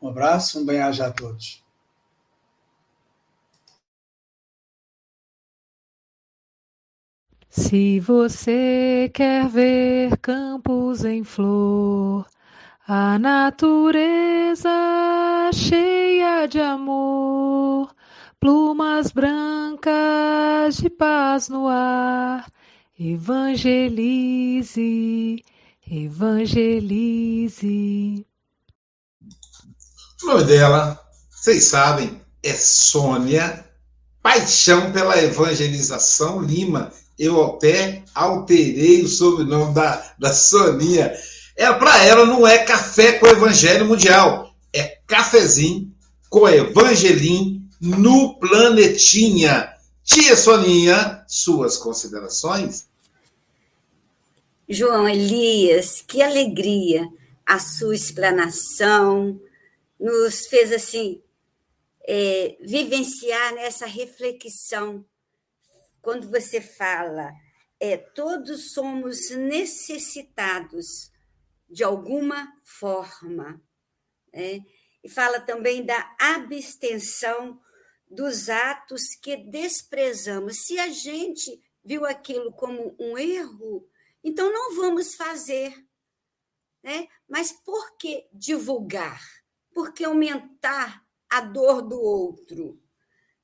[0.00, 1.60] Um abraço, um bem-aja a todos.
[7.54, 12.26] Se você quer ver campos em flor,
[12.88, 14.70] a natureza
[15.52, 17.94] cheia de amor,
[18.40, 22.50] plumas brancas de paz no ar.
[22.98, 23.84] Evangelize,
[25.86, 27.06] evangelize.
[30.22, 30.98] Nome dela,
[31.30, 33.62] vocês sabem, é Sônia
[34.22, 36.90] Paixão pela Evangelização Lima.
[37.18, 41.12] Eu até alterei o sobrenome da, da Soninha.
[41.56, 45.92] É, Para ela não é café com Evangelho Mundial, é cafezinho
[46.30, 49.70] com Evangelim no planetinha.
[50.02, 52.86] Tia Soninha, suas considerações?
[54.68, 57.06] João Elias, que alegria
[57.44, 59.38] a sua explanação,
[60.00, 61.20] nos fez assim
[62.06, 65.04] é, vivenciar nessa reflexão.
[66.02, 67.32] Quando você fala,
[67.80, 71.10] é, todos somos necessitados
[71.70, 73.62] de alguma forma.
[74.32, 74.60] Né?
[75.02, 77.60] E fala também da abstenção
[78.10, 80.66] dos atos que desprezamos.
[80.66, 83.88] Se a gente viu aquilo como um erro,
[84.22, 85.74] então não vamos fazer.
[86.82, 87.08] Né?
[87.28, 89.22] Mas por que divulgar?
[89.72, 92.82] Por que aumentar a dor do outro?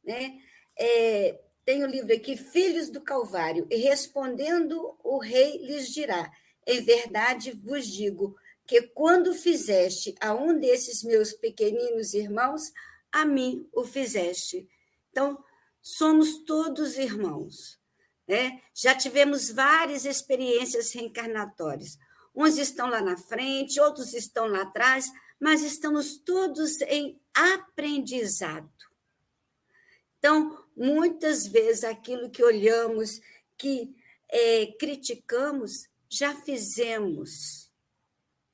[0.04, 0.40] Né?
[0.78, 6.32] É, tem o um livro aqui, Filhos do Calvário, e respondendo o rei lhes dirá:
[6.66, 8.34] Em verdade vos digo
[8.66, 12.72] que quando fizeste a um desses meus pequeninos irmãos,
[13.12, 14.66] a mim o fizeste.
[15.10, 15.44] Então,
[15.82, 17.78] somos todos irmãos.
[18.26, 18.62] Né?
[18.74, 21.98] Já tivemos várias experiências reencarnatórias.
[22.34, 28.72] Uns estão lá na frente, outros estão lá atrás, mas estamos todos em aprendizado.
[30.18, 33.20] Então, muitas vezes aquilo que olhamos,
[33.56, 33.94] que
[34.28, 37.70] é, criticamos, já fizemos,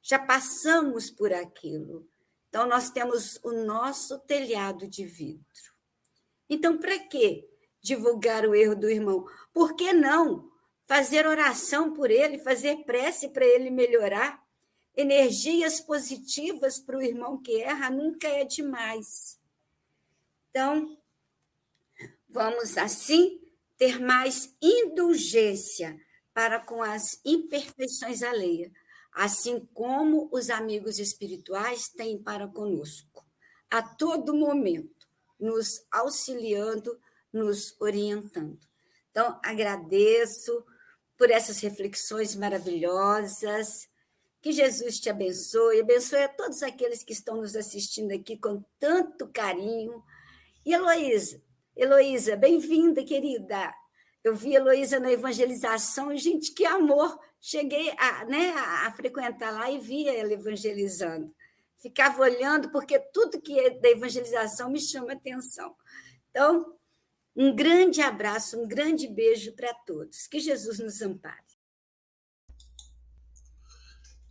[0.03, 2.09] já passamos por aquilo.
[2.49, 5.75] Então, nós temos o nosso telhado de vidro.
[6.49, 7.49] Então, para que
[7.83, 9.27] divulgar o erro do irmão?
[9.53, 10.53] Por que não
[10.87, 14.43] fazer oração por ele, fazer prece para ele melhorar.
[14.97, 19.41] Energias positivas para o irmão que erra nunca é demais.
[20.51, 20.97] Então,
[22.35, 23.41] vamos assim
[23.79, 25.97] ter mais indulgência
[26.35, 28.73] para com as imperfeições alheias,
[29.13, 33.25] assim como os amigos espirituais têm para conosco,
[33.71, 35.07] a todo momento,
[35.39, 37.01] nos auxiliando,
[37.33, 38.59] nos orientando.
[39.13, 40.65] Então, agradeço
[41.17, 43.89] por essas reflexões maravilhosas.
[44.43, 49.29] Que Jesus te abençoe, abençoe a todos aqueles que estão nos assistindo aqui com tanto
[49.29, 50.03] carinho.
[50.67, 51.41] E Heloísa,
[51.77, 53.75] Heloísa, bem-vinda, querida.
[54.23, 57.19] Eu vi Heloísa na evangelização e, gente, que amor!
[57.41, 61.35] Cheguei a, né, a, frequentar lá e via ela evangelizando.
[61.77, 65.75] Ficava olhando, porque tudo que é da evangelização me chama atenção.
[66.31, 66.65] Então,
[67.37, 70.29] um grande abraço, um grande beijo para todos.
[70.29, 71.43] Que Jesus nos ampare.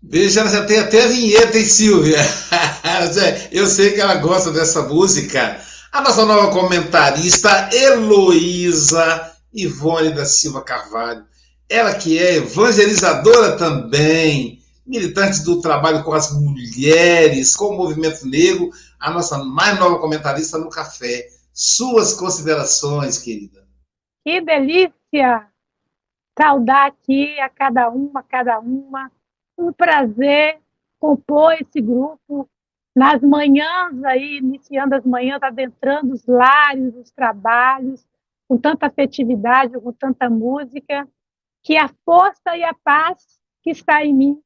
[0.02, 2.18] Beijo, ela já tem até a vinheta, hein, Silvia?
[3.52, 5.62] Eu sei que ela gosta dessa música.
[5.94, 11.24] A nossa nova comentarista, Heloísa Ivone da Silva Carvalho.
[11.70, 18.72] Ela que é evangelizadora também, militante do trabalho com as mulheres, com o movimento negro,
[19.00, 21.28] a nossa mais nova comentarista no café.
[21.54, 23.64] Suas considerações, querida.
[24.26, 25.48] Que delícia
[26.36, 29.12] saudar aqui a cada uma, a cada uma.
[29.56, 30.58] Um prazer
[31.00, 32.50] compor esse grupo
[32.96, 38.06] nas manhãs aí, iniciando as manhãs, adentrando os lares, os trabalhos,
[38.48, 41.08] com tanta afetividade, com tanta música,
[41.64, 44.44] que a força e a paz que está em mim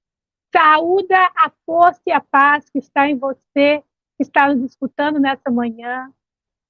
[0.55, 3.83] saúda a força e a paz que está em você,
[4.15, 6.11] que está nos escutando nessa manhã.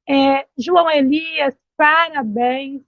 [0.08, 2.82] É, João Elias, parabéns.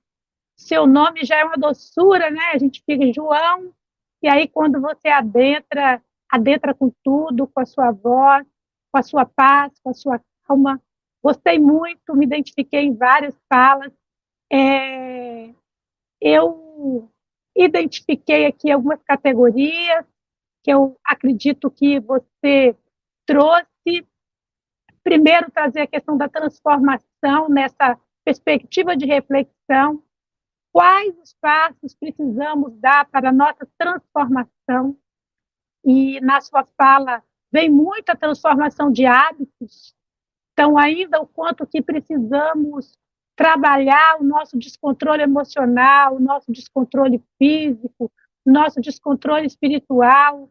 [0.57, 2.51] Seu nome já é uma doçura, né?
[2.53, 3.73] A gente fica João,
[4.21, 8.45] e aí quando você adentra, adentra com tudo, com a sua voz,
[8.91, 10.81] com a sua paz, com a sua calma.
[11.23, 13.91] Gostei muito, me identifiquei em várias falas.
[14.51, 15.53] É,
[16.21, 17.09] eu
[17.55, 20.05] identifiquei aqui algumas categorias
[20.63, 22.75] que eu acredito que você
[23.25, 24.07] trouxe.
[25.03, 30.03] Primeiro, trazer a questão da transformação nessa perspectiva de reflexão.
[30.71, 34.97] Quais os passos precisamos dar para a nossa transformação?
[35.83, 39.93] E na sua fala, vem muita transformação de hábitos.
[40.53, 42.97] Então, ainda o quanto que precisamos
[43.35, 48.11] trabalhar o nosso descontrole emocional, o nosso descontrole físico,
[48.45, 50.49] o nosso descontrole espiritual.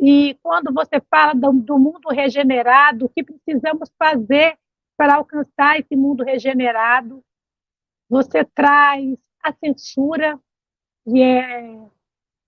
[0.00, 4.58] E quando você fala do, do mundo regenerado, o que precisamos fazer
[4.96, 7.22] para alcançar esse mundo regenerado?
[8.08, 10.40] Você traz a censura,
[11.04, 11.78] que é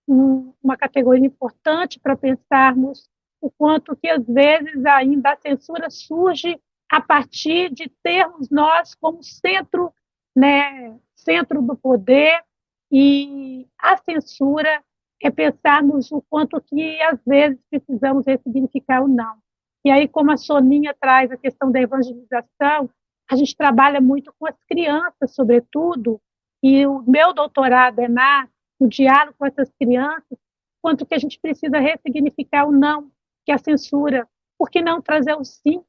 [0.08, 3.10] um, uma categoria importante para pensarmos
[3.40, 6.60] o quanto que às vezes ainda a censura surge
[6.90, 9.92] a partir de termos nós como centro,
[10.36, 12.42] né, centro do poder
[12.90, 14.82] e a censura
[15.22, 19.36] é pensarmos o quanto que às vezes precisamos ressignificar o não.
[19.84, 22.90] E aí, como a Soninha traz a questão da evangelização,
[23.30, 26.20] a gente trabalha muito com as crianças, sobretudo,
[26.62, 30.38] e o meu doutorado é na no diálogo com essas crianças,
[30.82, 33.10] quanto que a gente precisa ressignificar o não,
[33.50, 34.28] que a censura.
[34.56, 35.82] Por que não trazer o sim,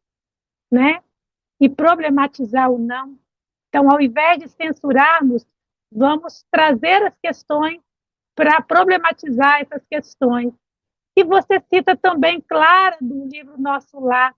[0.72, 1.03] né?
[1.59, 3.20] E problematizar o não.
[3.70, 5.45] Então, ao invés de censurarmos,
[5.91, 7.80] vamos trazer as questões
[8.36, 10.53] para problematizar essas questões.
[11.16, 14.34] E você cita também Clara do livro Nosso Lar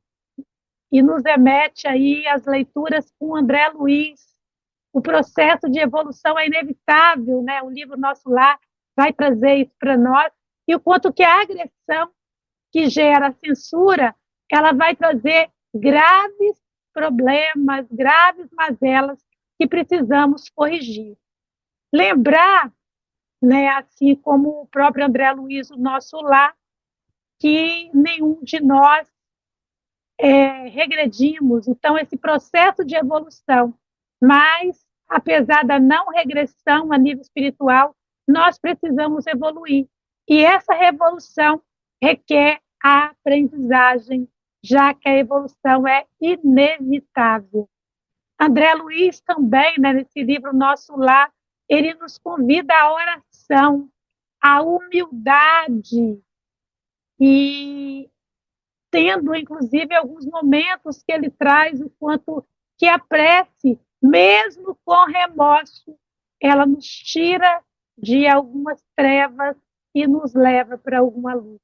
[0.91, 4.19] e nos remete aí às leituras com André Luiz.
[4.91, 7.61] O processo de evolução é inevitável, né?
[7.61, 8.59] O livro Nosso Lar
[8.97, 10.31] vai trazer isso para nós
[10.67, 12.11] e o quanto que a agressão
[12.73, 14.15] que gera censura,
[14.51, 16.59] ela vai trazer graves
[16.91, 19.23] problemas, graves mazelas
[19.59, 21.15] que precisamos corrigir.
[21.93, 22.73] Lembrar,
[23.41, 26.55] né, assim como o próprio André Luiz, o nosso lar,
[27.39, 29.07] que nenhum de nós
[30.17, 31.67] é, regredimos.
[31.67, 33.77] Então, esse processo de evolução,
[34.21, 37.95] mas, apesar da não regressão a nível espiritual,
[38.27, 39.87] nós precisamos evoluir.
[40.27, 41.61] E essa revolução
[42.01, 44.27] requer a aprendizagem,
[44.61, 47.69] já que a evolução é inevitável.
[48.39, 51.31] André Luiz também, né, nesse livro Nosso Lar,
[51.69, 53.89] ele nos convida à oração,
[54.41, 56.21] à humildade
[57.19, 58.09] e
[58.91, 62.45] tendo, inclusive, alguns momentos que ele traz o quanto
[62.77, 65.97] que a prece, mesmo com remorso,
[66.39, 67.63] ela nos tira
[67.97, 69.55] de algumas trevas
[69.95, 71.61] e nos leva para alguma luz.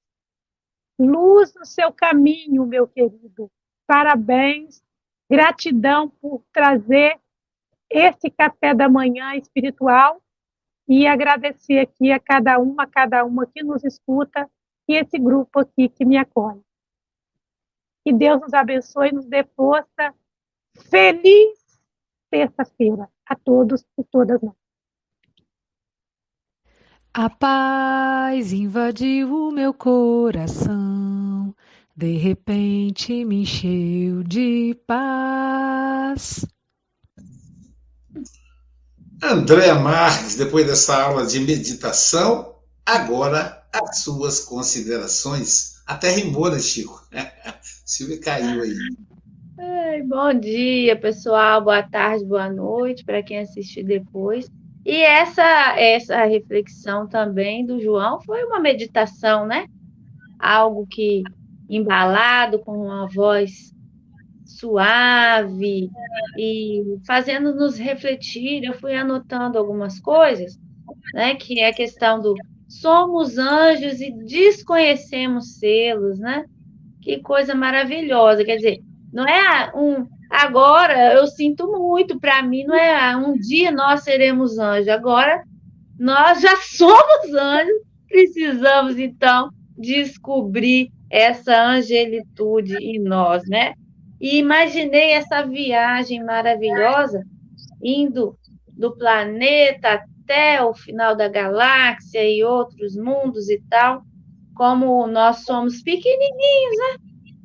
[0.99, 3.49] Luz no seu caminho, meu querido.
[3.87, 4.83] Parabéns,
[5.31, 7.17] gratidão por trazer
[7.89, 10.21] esse café da manhã espiritual
[10.87, 14.49] e agradecer aqui a cada uma, a cada uma que nos escuta
[14.87, 16.61] e esse grupo aqui que me acolhe.
[18.03, 20.13] Que Deus nos abençoe e nos dê força.
[20.89, 21.59] Feliz
[22.29, 24.58] terça-feira a todos e todas nós.
[27.13, 31.55] A paz invadiu o meu coração,
[31.95, 36.45] de repente me encheu de paz.
[39.23, 42.55] Andréa Marques, depois dessa aula de meditação,
[42.85, 45.81] agora as suas considerações.
[45.87, 47.03] Até rimou, né, Chico?
[47.85, 48.75] Silvia caiu aí.
[49.57, 51.63] Ai, bom dia, pessoal.
[51.63, 54.47] Boa tarde, boa noite para quem assistir depois.
[54.89, 59.67] E essa essa reflexão também do João foi uma meditação, né?
[60.39, 61.21] Algo que
[61.69, 63.71] embalado com uma voz
[64.47, 65.91] suave
[66.35, 68.63] e fazendo nos refletir.
[68.63, 70.59] Eu fui anotando algumas coisas,
[71.13, 71.35] né?
[71.35, 72.33] Que é a questão do
[72.67, 76.45] somos anjos e desconhecemos selos, né?
[76.99, 78.43] Que coisa maravilhosa.
[78.43, 78.79] Quer dizer,
[79.13, 84.57] não é um agora eu sinto muito, para mim não é um dia nós seremos
[84.57, 85.43] anjos, agora
[85.97, 93.73] nós já somos anjos, precisamos então descobrir essa angelitude em nós, né?
[94.21, 97.23] E imaginei essa viagem maravilhosa
[97.81, 104.03] indo do planeta até o final da galáxia e outros mundos e tal,
[104.53, 106.97] como nós somos pequenininhos, né?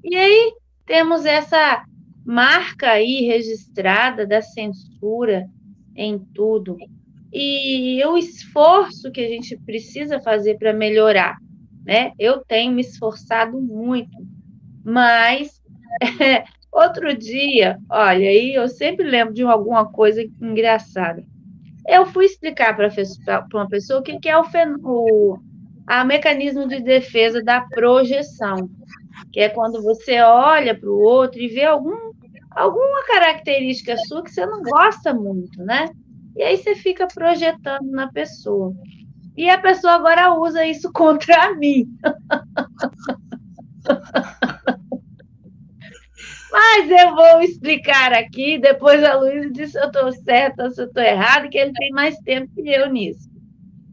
[0.05, 0.53] E aí
[0.85, 1.83] temos essa
[2.25, 5.47] marca aí registrada da censura
[5.95, 6.77] em tudo.
[7.33, 11.37] E o esforço que a gente precisa fazer para melhorar,
[11.85, 12.13] né?
[12.19, 14.17] Eu tenho me esforçado muito,
[14.85, 15.61] mas
[16.73, 21.25] outro dia, olha, aí eu sempre lembro de alguma coisa engraçada.
[21.87, 22.89] Eu fui explicar para
[23.53, 24.45] uma pessoa o que, que é o,
[24.83, 25.39] o
[25.87, 28.71] a mecanismo de defesa da projeção
[29.35, 32.13] que é quando você olha para o outro e vê algum,
[32.55, 35.91] alguma característica sua que você não gosta muito, né?
[36.37, 38.75] E aí você fica projetando na pessoa.
[39.37, 41.87] E a pessoa agora usa isso contra mim.
[46.51, 50.87] Mas eu vou explicar aqui, depois a Luísa diz se eu estou certa se eu
[50.87, 53.29] estou errada, que ele tem mais tempo que eu nisso.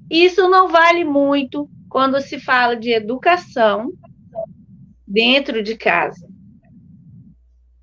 [0.09, 3.91] Isso não vale muito quando se fala de educação
[5.07, 6.30] dentro de casa.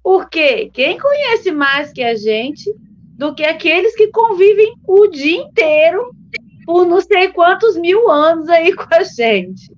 [0.09, 2.75] Porque quem conhece mais que a gente
[3.19, 6.17] do que aqueles que convivem o dia inteiro
[6.65, 9.71] por não sei quantos mil anos aí com a gente.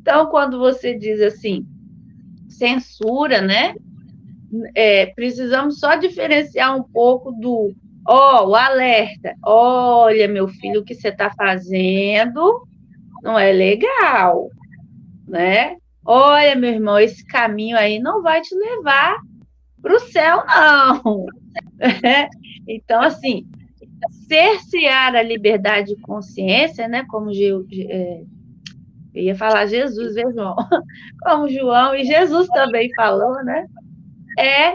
[0.00, 1.66] Então, quando você diz assim,
[2.48, 3.74] censura, né?
[4.76, 7.74] É, precisamos só diferenciar um pouco do,
[8.06, 9.34] ó, oh, o alerta.
[9.44, 12.62] Olha, meu filho, o que você está fazendo
[13.24, 14.50] não é legal,
[15.26, 15.78] né?
[16.06, 19.18] Olha, meu irmão, esse caminho aí não vai te levar
[19.84, 21.26] para o céu, não.
[22.66, 23.46] então, assim,
[24.26, 27.04] cercear a liberdade de consciência, né?
[27.06, 28.22] Como é,
[29.14, 30.56] eu ia falar Jesus, viu, João?
[31.22, 33.66] Como João e Jesus também falou, né?
[34.38, 34.74] É,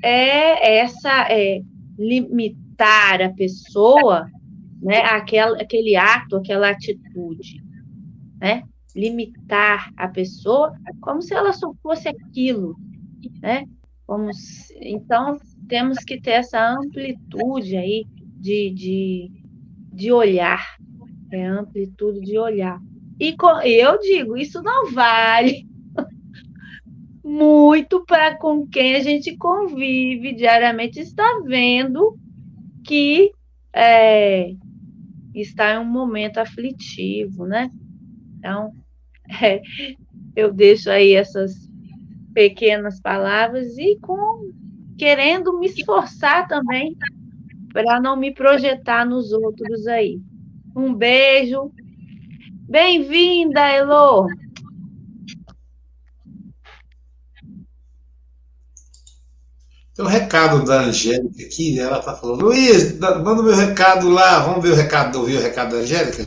[0.00, 1.60] é essa é,
[1.98, 4.28] limitar a pessoa,
[4.80, 4.98] né?
[4.98, 7.60] Aquela, aquele ato, aquela atitude,
[8.40, 8.62] né?
[8.94, 12.76] limitar a pessoa como se ela só fosse aquilo,
[13.42, 13.64] né?
[14.06, 15.38] Como se, então,
[15.68, 18.04] temos que ter essa amplitude aí
[18.38, 19.30] de, de,
[19.92, 20.76] de olhar,
[21.32, 22.80] é amplitude de olhar.
[23.18, 23.34] E
[23.64, 25.66] eu digo, isso não vale
[27.24, 32.18] muito para com quem a gente convive diariamente, está vendo
[32.84, 33.32] que
[33.72, 34.54] é,
[35.34, 37.70] está em um momento aflitivo, né?
[38.38, 38.72] Então,
[39.42, 39.62] é,
[40.36, 41.68] eu deixo aí essas
[42.34, 44.52] pequenas palavras e com
[44.98, 46.96] querendo me esforçar também
[47.72, 50.20] para não me projetar nos outros aí.
[50.76, 51.72] Um beijo.
[52.68, 54.26] Bem-vinda, Elo.
[59.94, 64.40] Tem um recado da Angélica aqui, ela está falando, Luiz, manda o meu recado lá,
[64.40, 66.26] vamos ver o recado, ouvir o recado da Angélica?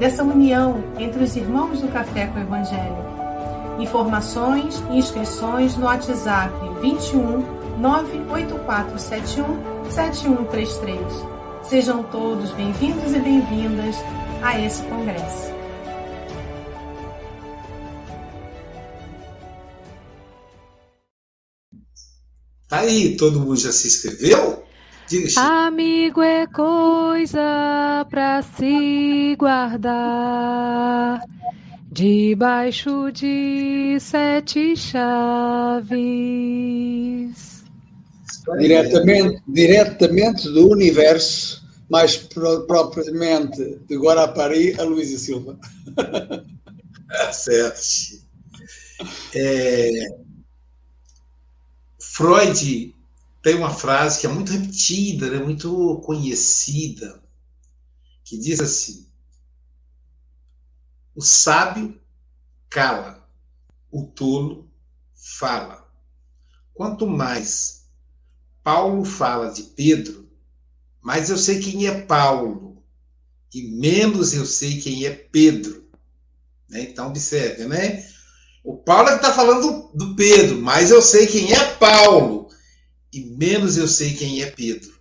[0.00, 2.96] dessa união entre os irmãos do Café com o Evangelho.
[3.78, 7.44] Informações e inscrições no WhatsApp 21
[7.78, 11.00] 98471 7133.
[11.62, 13.96] Sejam todos bem-vindos e bem-vindas
[14.42, 15.50] a esse congresso.
[22.66, 24.64] Tá aí, todo mundo já se inscreveu?
[25.36, 31.20] Amigo é coisa para se guardar
[31.90, 35.90] debaixo de sete chaves.
[38.56, 45.58] Diretamente, diretamente do universo, mais pro, propriamente de Guarapari, a Luísa Silva.
[45.98, 48.20] Ah, certo.
[49.34, 49.90] É,
[51.98, 52.94] Freud
[53.42, 57.22] tem uma frase que é muito repetida, né, muito conhecida,
[58.24, 59.08] que diz assim:
[61.14, 61.98] O sábio
[62.68, 63.26] cala,
[63.90, 64.70] o tolo
[65.14, 65.88] fala.
[66.74, 67.86] Quanto mais
[68.62, 70.30] Paulo fala de Pedro,
[71.00, 72.82] mais eu sei quem é Paulo,
[73.52, 75.88] e menos eu sei quem é Pedro.
[76.68, 76.82] Né?
[76.82, 78.06] Então, observe, né?
[78.62, 82.49] O Paulo é que está falando do Pedro, mas eu sei quem é Paulo
[83.12, 84.92] e menos eu sei quem é Pedro.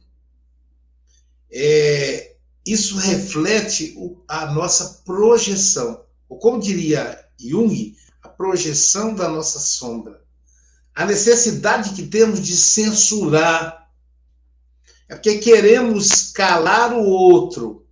[1.51, 2.35] É,
[2.65, 3.95] isso reflete
[4.27, 10.21] a nossa projeção, ou como diria Jung, a projeção da nossa sombra.
[10.93, 13.89] A necessidade que temos de censurar.
[15.07, 17.85] É porque queremos calar o outro.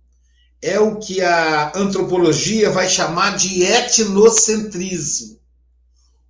[0.60, 5.38] É o que a antropologia vai chamar de etnocentrismo.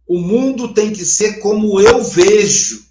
[0.07, 2.88] O mundo tem que ser como eu vejo.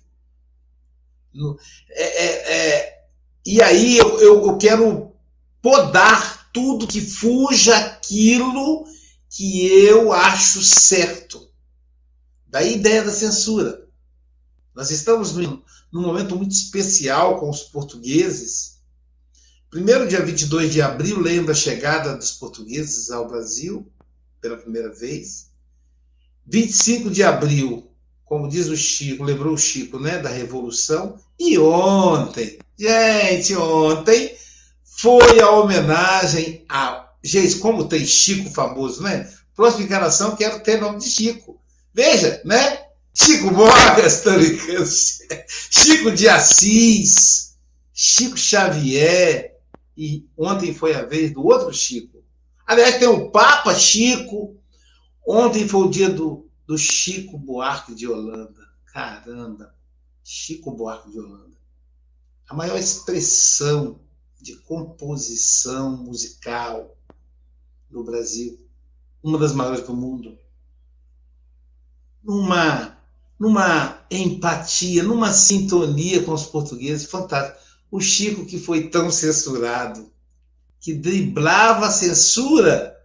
[1.90, 3.04] É, é, é,
[3.46, 5.12] e aí eu, eu, eu quero
[5.62, 8.86] podar tudo que fuja aquilo
[9.30, 11.48] que eu acho certo.
[12.48, 13.88] Daí a ideia da censura.
[14.74, 15.62] Nós estamos num,
[15.92, 18.78] num momento muito especial com os portugueses.
[19.70, 23.92] Primeiro, dia 22 de abril, lembra a chegada dos portugueses ao Brasil
[24.40, 25.52] pela primeira vez.
[26.46, 27.92] 25 de abril,
[28.28, 31.18] como diz o Chico, lembrou o Chico, né, da Revolução.
[31.40, 34.36] E ontem, gente, ontem
[34.84, 37.08] foi a homenagem a.
[37.24, 39.32] Gente, como tem Chico famoso, né?
[39.56, 41.60] Próxima encarnação, quero ter nome de Chico.
[41.94, 42.82] Veja, né?
[43.14, 44.32] Chico Mogas, tô
[45.48, 47.56] Chico de Assis,
[47.92, 49.56] Chico Xavier,
[49.98, 52.24] e ontem foi a vez do outro Chico.
[52.68, 54.56] Aliás, tem o Papa Chico.
[55.26, 58.68] Ontem foi o dia do, do Chico Buarque de Holanda.
[58.86, 59.74] Caramba,
[60.24, 61.58] Chico Buarque de Holanda.
[62.50, 64.02] A maior expressão
[64.42, 66.96] de composição musical
[67.90, 68.60] no Brasil,
[69.24, 70.38] uma das maiores do mundo.
[72.22, 72.98] Numa,
[73.40, 77.66] numa empatia, numa sintonia com os portugueses, fantástico.
[77.90, 80.12] O Chico que foi tão censurado,
[80.82, 82.97] que driblava a censura,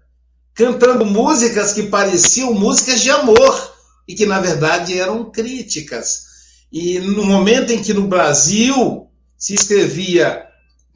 [0.55, 3.73] cantando músicas que pareciam músicas de amor
[4.07, 6.33] e que na verdade eram críticas
[6.73, 10.47] e no momento em que no Brasil se escrevia.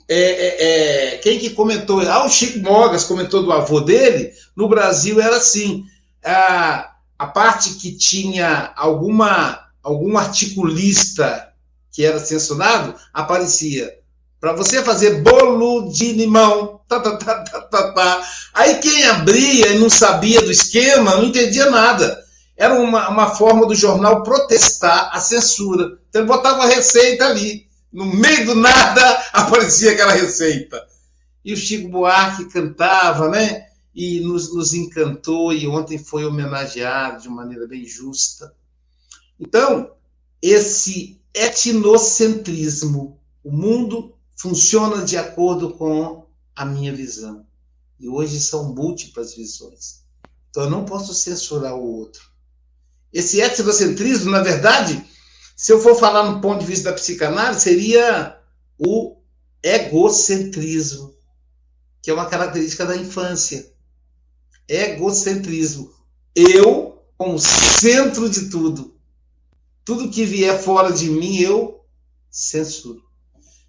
[0.09, 2.00] É, é, é, quem que comentou?
[2.00, 4.32] Ah, o Chico Mogas comentou do avô dele.
[4.57, 5.84] No Brasil era assim:
[6.24, 11.52] a, a parte que tinha alguma algum articulista
[11.92, 13.92] que era censurado aparecia
[14.41, 16.74] para você fazer bolo de limão.
[16.87, 18.28] Tá, tá, tá, tá, tá, tá.
[18.55, 22.24] Aí quem abria e não sabia do esquema não entendia nada
[22.57, 25.99] era uma, uma forma do jornal protestar a censura.
[26.09, 27.66] Então ele botava a receita ali.
[27.93, 30.82] No meio do nada aparecia aquela receita.
[31.45, 33.66] E o Chico Buarque cantava, né?
[33.95, 38.53] E nos, nos encantou, e ontem foi homenageado de maneira bem justa.
[39.39, 39.93] Então,
[40.43, 47.47] esse etnocentrismo, o mundo funciona de acordo com a minha visão.
[47.99, 50.05] E hoje são múltiplas visões.
[50.51, 52.22] Então eu não posso censurar o outro.
[53.12, 55.03] Esse etnocentrismo, na verdade,
[55.57, 58.39] se eu for falar no ponto de vista da psicanálise, seria
[58.78, 59.16] o
[59.62, 61.16] egocentrismo,
[62.03, 63.72] que é uma característica da infância.
[64.68, 65.95] Egocentrismo.
[66.34, 68.95] Eu como centro de tudo.
[69.84, 71.84] Tudo que vier fora de mim, eu
[72.30, 73.05] censuro.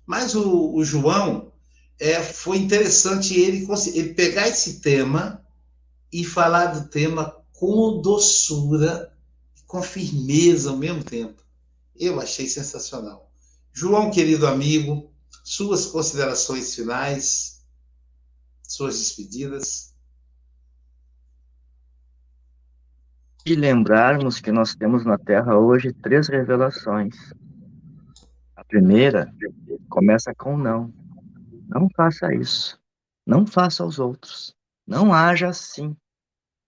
[0.08, 1.52] Mas o, o João,
[2.00, 5.44] é, foi interessante ele, ele pegar esse tema
[6.12, 9.14] e falar do tema com doçura,
[9.66, 11.44] com firmeza ao mesmo tempo.
[11.96, 13.30] Eu achei sensacional.
[13.74, 15.12] João, querido amigo,
[15.44, 17.66] suas considerações finais,
[18.64, 19.94] suas despedidas.
[23.46, 27.16] E lembrarmos que nós temos na Terra hoje três revelações.
[28.56, 29.34] A primeira
[29.90, 30.94] começa com não.
[31.68, 32.80] Não faça isso.
[33.26, 34.56] Não faça aos outros.
[34.86, 35.96] Não haja assim.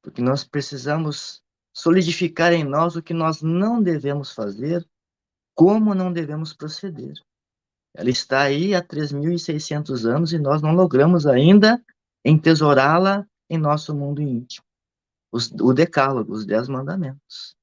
[0.01, 1.41] Porque nós precisamos
[1.73, 4.85] solidificar em nós o que nós não devemos fazer,
[5.55, 7.13] como não devemos proceder.
[7.93, 11.83] Ela está aí há 3.600 anos e nós não logramos ainda
[12.23, 14.65] entesourá-la em nosso mundo íntimo.
[15.31, 17.55] Os, o Decálogo, os Dez Mandamentos.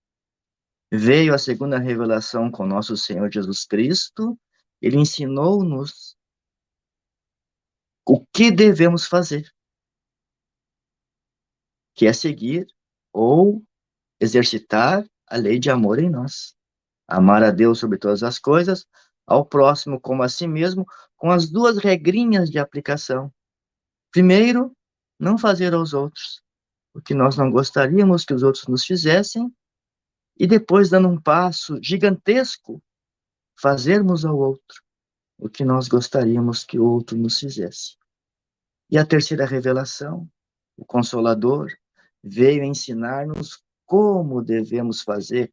[0.92, 4.38] Veio a segunda revelação com nosso Senhor Jesus Cristo,
[4.80, 6.16] ele ensinou-nos
[8.06, 9.52] o que devemos fazer,
[11.94, 12.66] que é seguir
[13.12, 13.64] ou
[14.20, 16.54] exercitar a lei de amor em nós.
[17.08, 18.86] Amar a Deus sobre todas as coisas,
[19.26, 23.32] ao próximo como a si mesmo, com as duas regrinhas de aplicação.
[24.12, 24.76] Primeiro,
[25.18, 26.42] não fazer aos outros
[26.96, 29.54] o que nós não gostaríamos que os outros nos fizessem,
[30.38, 32.82] e depois, dando um passo gigantesco,
[33.58, 34.82] fazermos ao outro
[35.38, 37.96] o que nós gostaríamos que o outro nos fizesse.
[38.90, 40.28] E a terceira revelação,
[40.76, 41.70] o Consolador,
[42.22, 45.52] veio ensinar-nos como devemos fazer,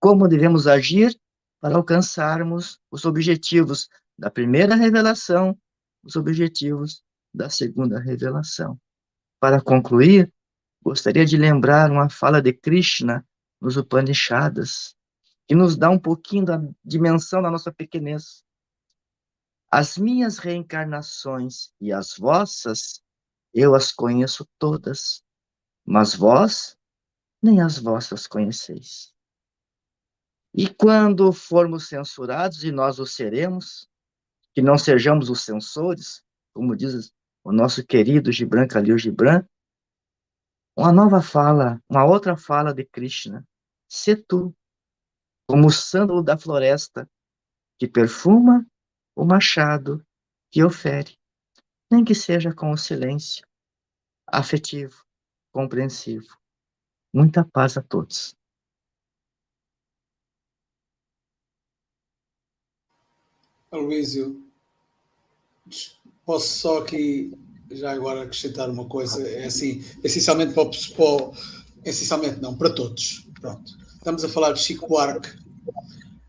[0.00, 1.18] como devemos agir
[1.60, 3.88] para alcançarmos os objetivos
[4.18, 5.58] da primeira revelação,
[6.02, 7.02] os objetivos
[7.34, 8.78] da segunda revelação.
[9.40, 10.32] Para concluir,
[10.82, 13.26] gostaria de lembrar uma fala de Krishna
[13.60, 14.96] nos Upanishadas,
[15.48, 18.44] que nos dá um pouquinho da dimensão da nossa pequenez.
[19.70, 23.02] As minhas reencarnações e as vossas,
[23.54, 25.24] eu as conheço todas,
[25.86, 26.76] mas vós
[27.42, 29.14] nem as vossas conheceis.
[30.54, 33.88] E quando formos censurados, e nós o seremos,
[34.54, 36.22] que não sejamos os censores,
[36.52, 37.10] como diz
[37.42, 39.46] o nosso querido Gibran Khalil Gibran,
[40.76, 43.46] uma nova fala, uma outra fala de Krishna,
[43.88, 44.54] se tu,
[45.48, 47.08] como o sândalo da floresta,
[47.78, 48.66] que perfuma
[49.16, 50.04] o machado
[50.50, 51.16] que ofere,
[51.90, 53.46] nem que seja com o silêncio,
[54.26, 55.02] afetivo,
[55.50, 56.36] compreensivo.
[57.14, 58.36] Muita paz a todos.
[63.70, 64.46] Aloísio,
[66.24, 67.32] posso só aqui
[67.70, 71.34] já agora acrescentar uma coisa, é assim, essencialmente para, o,
[71.84, 73.26] essencialmente não, para todos.
[73.40, 73.87] Pronto.
[73.98, 75.28] Estamos a falar de Chico Buarque,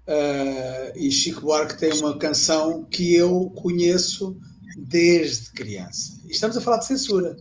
[0.09, 4.35] Uh, e Chico Buarque tem uma canção que eu conheço
[4.75, 6.19] desde criança.
[6.25, 7.37] E estamos a falar de censura.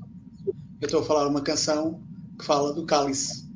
[0.79, 2.03] Eu estou a falar uma canção
[2.39, 3.49] que fala do cálice.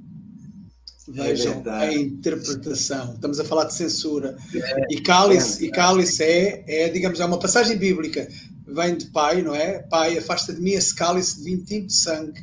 [1.08, 3.12] Vejam é a interpretação.
[3.12, 4.34] Estamos a falar de censura.
[4.54, 8.26] É, e cálice, é, e cálice é, é, digamos, é uma passagem bíblica.
[8.66, 9.80] Vem de pai, não é?
[9.80, 12.40] Pai, afasta de mim esse cálice de vinho tinto de sangue.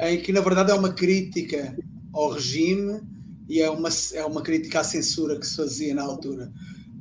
[0.00, 1.76] Em que, na verdade, é uma crítica
[2.14, 2.98] ao regime
[3.52, 6.50] e é uma, é uma crítica à censura que se fazia na altura.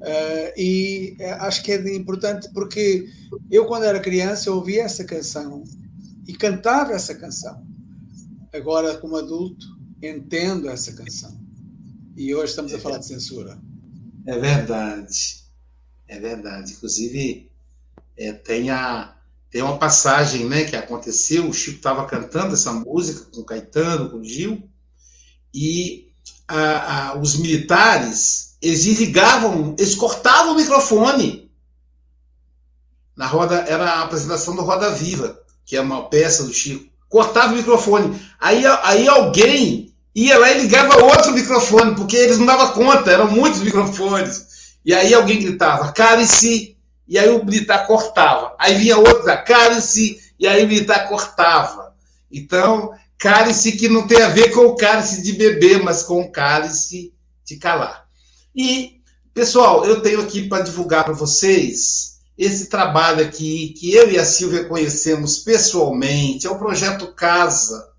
[0.02, 3.08] Uh, e eh, acho que é importante porque
[3.50, 5.64] eu, quando era criança, ouvia essa canção
[6.28, 7.66] e cantava essa canção.
[8.54, 9.66] Agora, como adulto,
[10.04, 11.40] entendo essa canção.
[12.18, 13.58] E hoje estamos a falar de censura.
[14.26, 15.46] É verdade.
[16.06, 16.74] É verdade.
[16.74, 17.50] Inclusive,
[18.18, 19.16] é, tem, a,
[19.50, 24.10] tem uma passagem né, que aconteceu, o Chico estava cantando essa música com o Caetano,
[24.10, 24.70] com o Gil,
[25.54, 26.11] e
[26.52, 31.50] a, a, os militares, eles desligavam, eles cortavam o microfone.
[33.16, 36.92] Na roda, era a apresentação do Roda Viva, que é uma peça do Chico.
[37.08, 38.20] Cortava o microfone.
[38.40, 43.32] Aí, aí alguém ia lá e ligava outro microfone, porque eles não davam conta, eram
[43.32, 44.76] muitos microfones.
[44.84, 46.76] E aí alguém gritava, cale-se,
[47.08, 48.56] e aí o militar cortava.
[48.60, 51.94] Aí vinha outro, cale-se, e aí o militar cortava.
[52.32, 56.32] Então, cálice que não tem a ver com o cálice de beber, mas com o
[56.32, 57.14] cálice
[57.46, 58.08] de calar.
[58.54, 59.00] E,
[59.32, 64.26] pessoal, eu tenho aqui para divulgar para vocês esse trabalho aqui que eu e a
[64.26, 67.92] Silvia conhecemos pessoalmente, é o projeto Casa.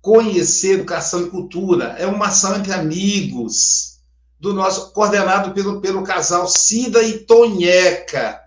[0.00, 1.94] Conhecer Educação e Cultura.
[1.96, 4.00] É uma ação entre amigos,
[4.40, 8.40] do nosso coordenado pelo, pelo casal Cida e Tonheca.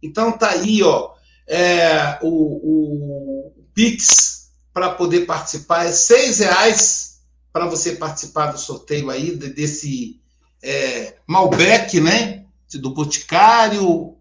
[0.00, 1.10] Então tá aí, ó,
[1.48, 4.41] é, o, o Pix
[4.72, 5.86] para poder participar.
[5.86, 7.20] É seis reais
[7.52, 10.20] para você participar do sorteio aí desse
[10.62, 12.44] é, Malbec, né?
[12.74, 14.16] Do Boticário,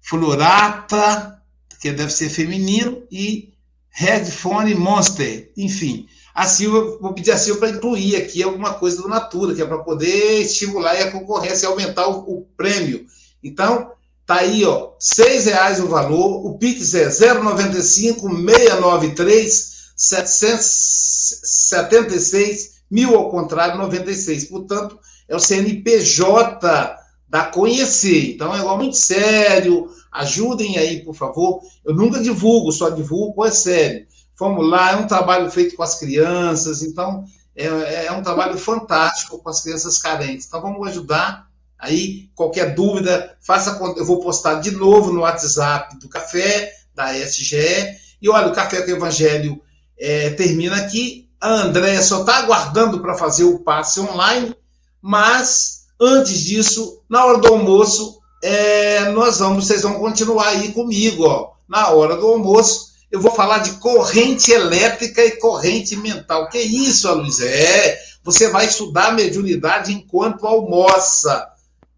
[0.00, 1.38] Florata,
[1.80, 3.52] que deve ser feminino, e
[3.90, 6.06] Headphone Monster, enfim.
[6.34, 9.66] A Silva, vou pedir a Silva para incluir aqui alguma coisa do Natura, que é
[9.66, 13.04] para poder estimular a concorrência e aumentar o, o prêmio.
[13.42, 13.92] Então,
[14.24, 19.69] tá aí, ó, seis reais o valor, o Pix é 095 693
[20.00, 24.46] 776 mil ao contrário, 96.
[24.46, 24.98] Portanto,
[25.28, 26.96] é o CNPJ
[27.28, 28.32] da Conhecer.
[28.34, 29.90] Então, é igual muito sério.
[30.10, 31.60] Ajudem aí, por favor.
[31.84, 34.06] Eu nunca divulgo, só divulgo é sério.
[34.34, 39.38] Fomos lá, é um trabalho feito com as crianças, então é, é um trabalho fantástico
[39.38, 40.46] com as crianças carentes.
[40.46, 41.46] Então, vamos ajudar.
[41.78, 43.78] Aí, qualquer dúvida, faça.
[43.98, 47.98] Eu vou postar de novo no WhatsApp do Café, da SGE.
[48.20, 49.60] E olha, o Café com Evangelho
[50.00, 51.28] é, termina aqui.
[51.40, 54.54] A Andréia só está aguardando para fazer o passe online,
[55.00, 61.24] mas antes disso, na hora do almoço, é, nós vamos, vocês vão continuar aí comigo,
[61.24, 61.52] ó.
[61.68, 66.48] Na hora do almoço, eu vou falar de corrente elétrica e corrente mental.
[66.48, 67.40] Que isso, Luiz?
[67.40, 71.48] É, você vai estudar mediunidade enquanto almoça,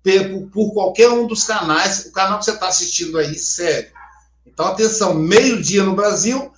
[0.03, 3.91] por, por qualquer um dos canais, o canal que você está assistindo aí, sério.
[4.47, 6.52] Então, atenção, meio-dia no Brasil,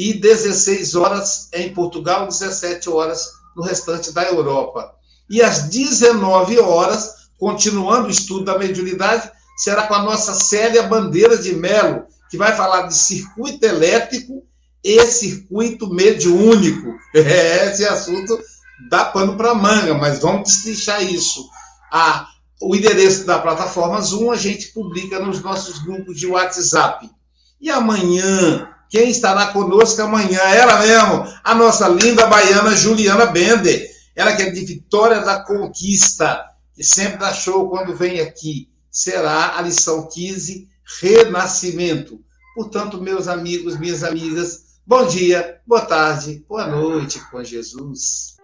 [0.00, 4.94] e 16 horas em Portugal, 17 horas no restante da Europa.
[5.28, 11.36] E às 19 horas, continuando o estudo da mediunidade, será com a nossa Célia Bandeira
[11.36, 14.42] de Melo, que vai falar de circuito elétrico
[14.82, 16.98] e circuito mediúnico.
[17.12, 18.38] É, esse assunto
[18.88, 21.44] dá pano para manga, mas vamos destrinchar isso.
[21.92, 22.26] Ah,
[22.62, 27.10] o endereço da plataforma Zoom a gente publica nos nossos grupos de WhatsApp.
[27.60, 30.40] E amanhã, quem estará conosco amanhã?
[30.40, 33.88] Ela mesmo, a nossa linda baiana Juliana Bender.
[34.16, 36.44] Ela que é de Vitória da Conquista,
[36.74, 38.68] que sempre dá show quando vem aqui.
[38.90, 40.68] Será a lição 15,
[41.00, 42.20] Renascimento.
[42.56, 48.36] Portanto, meus amigos, minhas amigas, bom dia, boa tarde, boa noite com Jesus.